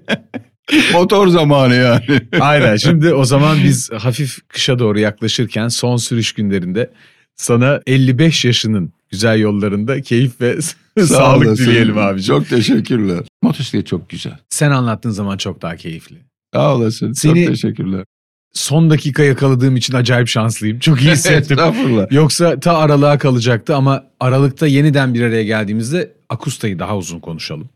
Motor 0.93 1.27
zamanı 1.27 1.75
yani. 1.75 2.21
Aynen. 2.39 2.75
Şimdi 2.75 3.13
o 3.13 3.25
zaman 3.25 3.57
biz 3.63 3.91
hafif 3.91 4.38
kışa 4.47 4.79
doğru 4.79 4.99
yaklaşırken 4.99 5.67
son 5.67 5.97
sürüş 5.97 6.33
günlerinde 6.33 6.91
sana 7.35 7.81
55 7.88 8.45
yaşının 8.45 8.93
güzel 9.12 9.39
yollarında 9.39 10.01
keyif 10.01 10.41
ve 10.41 10.62
Sağ 10.62 11.05
sağlık 11.05 11.47
olasın. 11.47 11.65
dileyelim 11.65 11.97
abicim. 11.97 12.35
Çok 12.35 12.49
teşekkürler. 12.49 13.19
Motosiklet 13.41 13.88
çok 13.88 14.09
güzel. 14.09 14.38
Sen 14.49 14.71
anlattığın 14.71 15.09
zaman 15.09 15.38
çok 15.38 15.62
daha 15.62 15.75
keyifli. 15.75 16.17
Sağ 16.53 16.75
olasın. 16.75 17.12
Seni- 17.12 17.45
Çok 17.45 17.53
teşekkürler. 17.53 18.05
Son 18.53 18.89
dakika 18.89 19.23
yakaladığım 19.23 19.75
için 19.75 19.93
acayip 19.93 20.27
şanslıyım. 20.27 20.79
Çok 20.79 21.01
iyi 21.01 21.12
hissettim. 21.12 21.59
Estağfurullah. 21.59 22.12
Yoksa 22.12 22.59
ta 22.59 22.77
aralığa 22.77 23.17
kalacaktı 23.17 23.75
ama 23.75 24.03
aralıkta 24.19 24.67
yeniden 24.67 25.13
bir 25.13 25.21
araya 25.21 25.43
geldiğimizde 25.43 26.13
Akusta'yı 26.29 26.79
daha 26.79 26.97
uzun 26.97 27.19
konuşalım. 27.19 27.69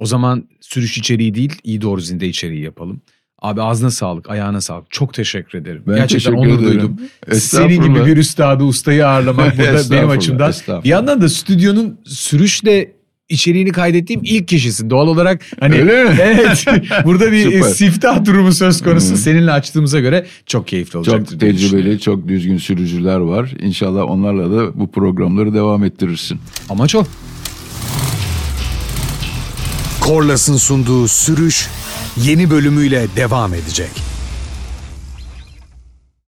O 0.00 0.06
zaman 0.06 0.48
sürüş 0.60 0.98
içeriği 0.98 1.34
değil, 1.34 1.52
iyi 1.64 1.80
doğru 1.80 2.00
zinde 2.00 2.28
içeriği 2.28 2.62
yapalım. 2.62 3.00
Abi 3.42 3.62
ağzına 3.62 3.90
sağlık, 3.90 4.30
ayağına 4.30 4.60
sağlık. 4.60 4.90
Çok 4.90 5.14
teşekkür 5.14 5.58
ederim. 5.58 5.82
Ben 5.86 5.96
Gerçekten 5.96 6.32
teşekkür 6.32 6.52
onur 6.52 6.62
ederim. 6.62 6.80
duydum. 6.80 6.96
Senin 7.40 7.82
gibi 7.82 8.06
bir 8.06 8.16
üstadı, 8.16 8.64
ustayı 8.64 9.06
ağırlamak 9.08 9.58
burada 9.58 9.80
benim 9.90 10.10
açımdan. 10.10 10.52
Bir 10.84 10.88
yandan 10.88 11.20
da 11.20 11.28
stüdyonun 11.28 12.00
sürüşle 12.04 12.92
içeriğini 13.28 13.72
kaydettiğim 13.72 14.20
ilk 14.24 14.48
kişisin. 14.48 14.90
Doğal 14.90 15.06
olarak 15.08 15.42
hani 15.60 15.74
Öyle 15.74 16.04
mi? 16.04 16.16
evet 16.22 16.64
burada 17.04 17.32
bir 17.32 17.42
Süper. 17.52 17.68
siftah 17.68 18.24
durumu 18.24 18.52
söz 18.52 18.82
konusu. 18.82 19.12
Hı. 19.12 19.16
Seninle 19.16 19.52
açtığımıza 19.52 20.00
göre 20.00 20.26
çok 20.46 20.68
keyifli 20.68 20.98
olacaktır. 20.98 21.30
Çok 21.32 21.40
tecrübeli, 21.40 22.00
çok 22.00 22.28
düzgün 22.28 22.58
sürücüler 22.58 23.16
var. 23.16 23.50
İnşallah 23.60 24.02
onlarla 24.10 24.50
da 24.50 24.80
bu 24.80 24.90
programları 24.90 25.54
devam 25.54 25.84
ettirirsin. 25.84 26.38
Amaç 26.68 26.94
o. 26.94 27.04
Korlas'ın 30.00 30.56
sunduğu 30.56 31.08
sürüş 31.08 31.68
yeni 32.22 32.50
bölümüyle 32.50 33.06
devam 33.16 33.54
edecek. 33.54 34.07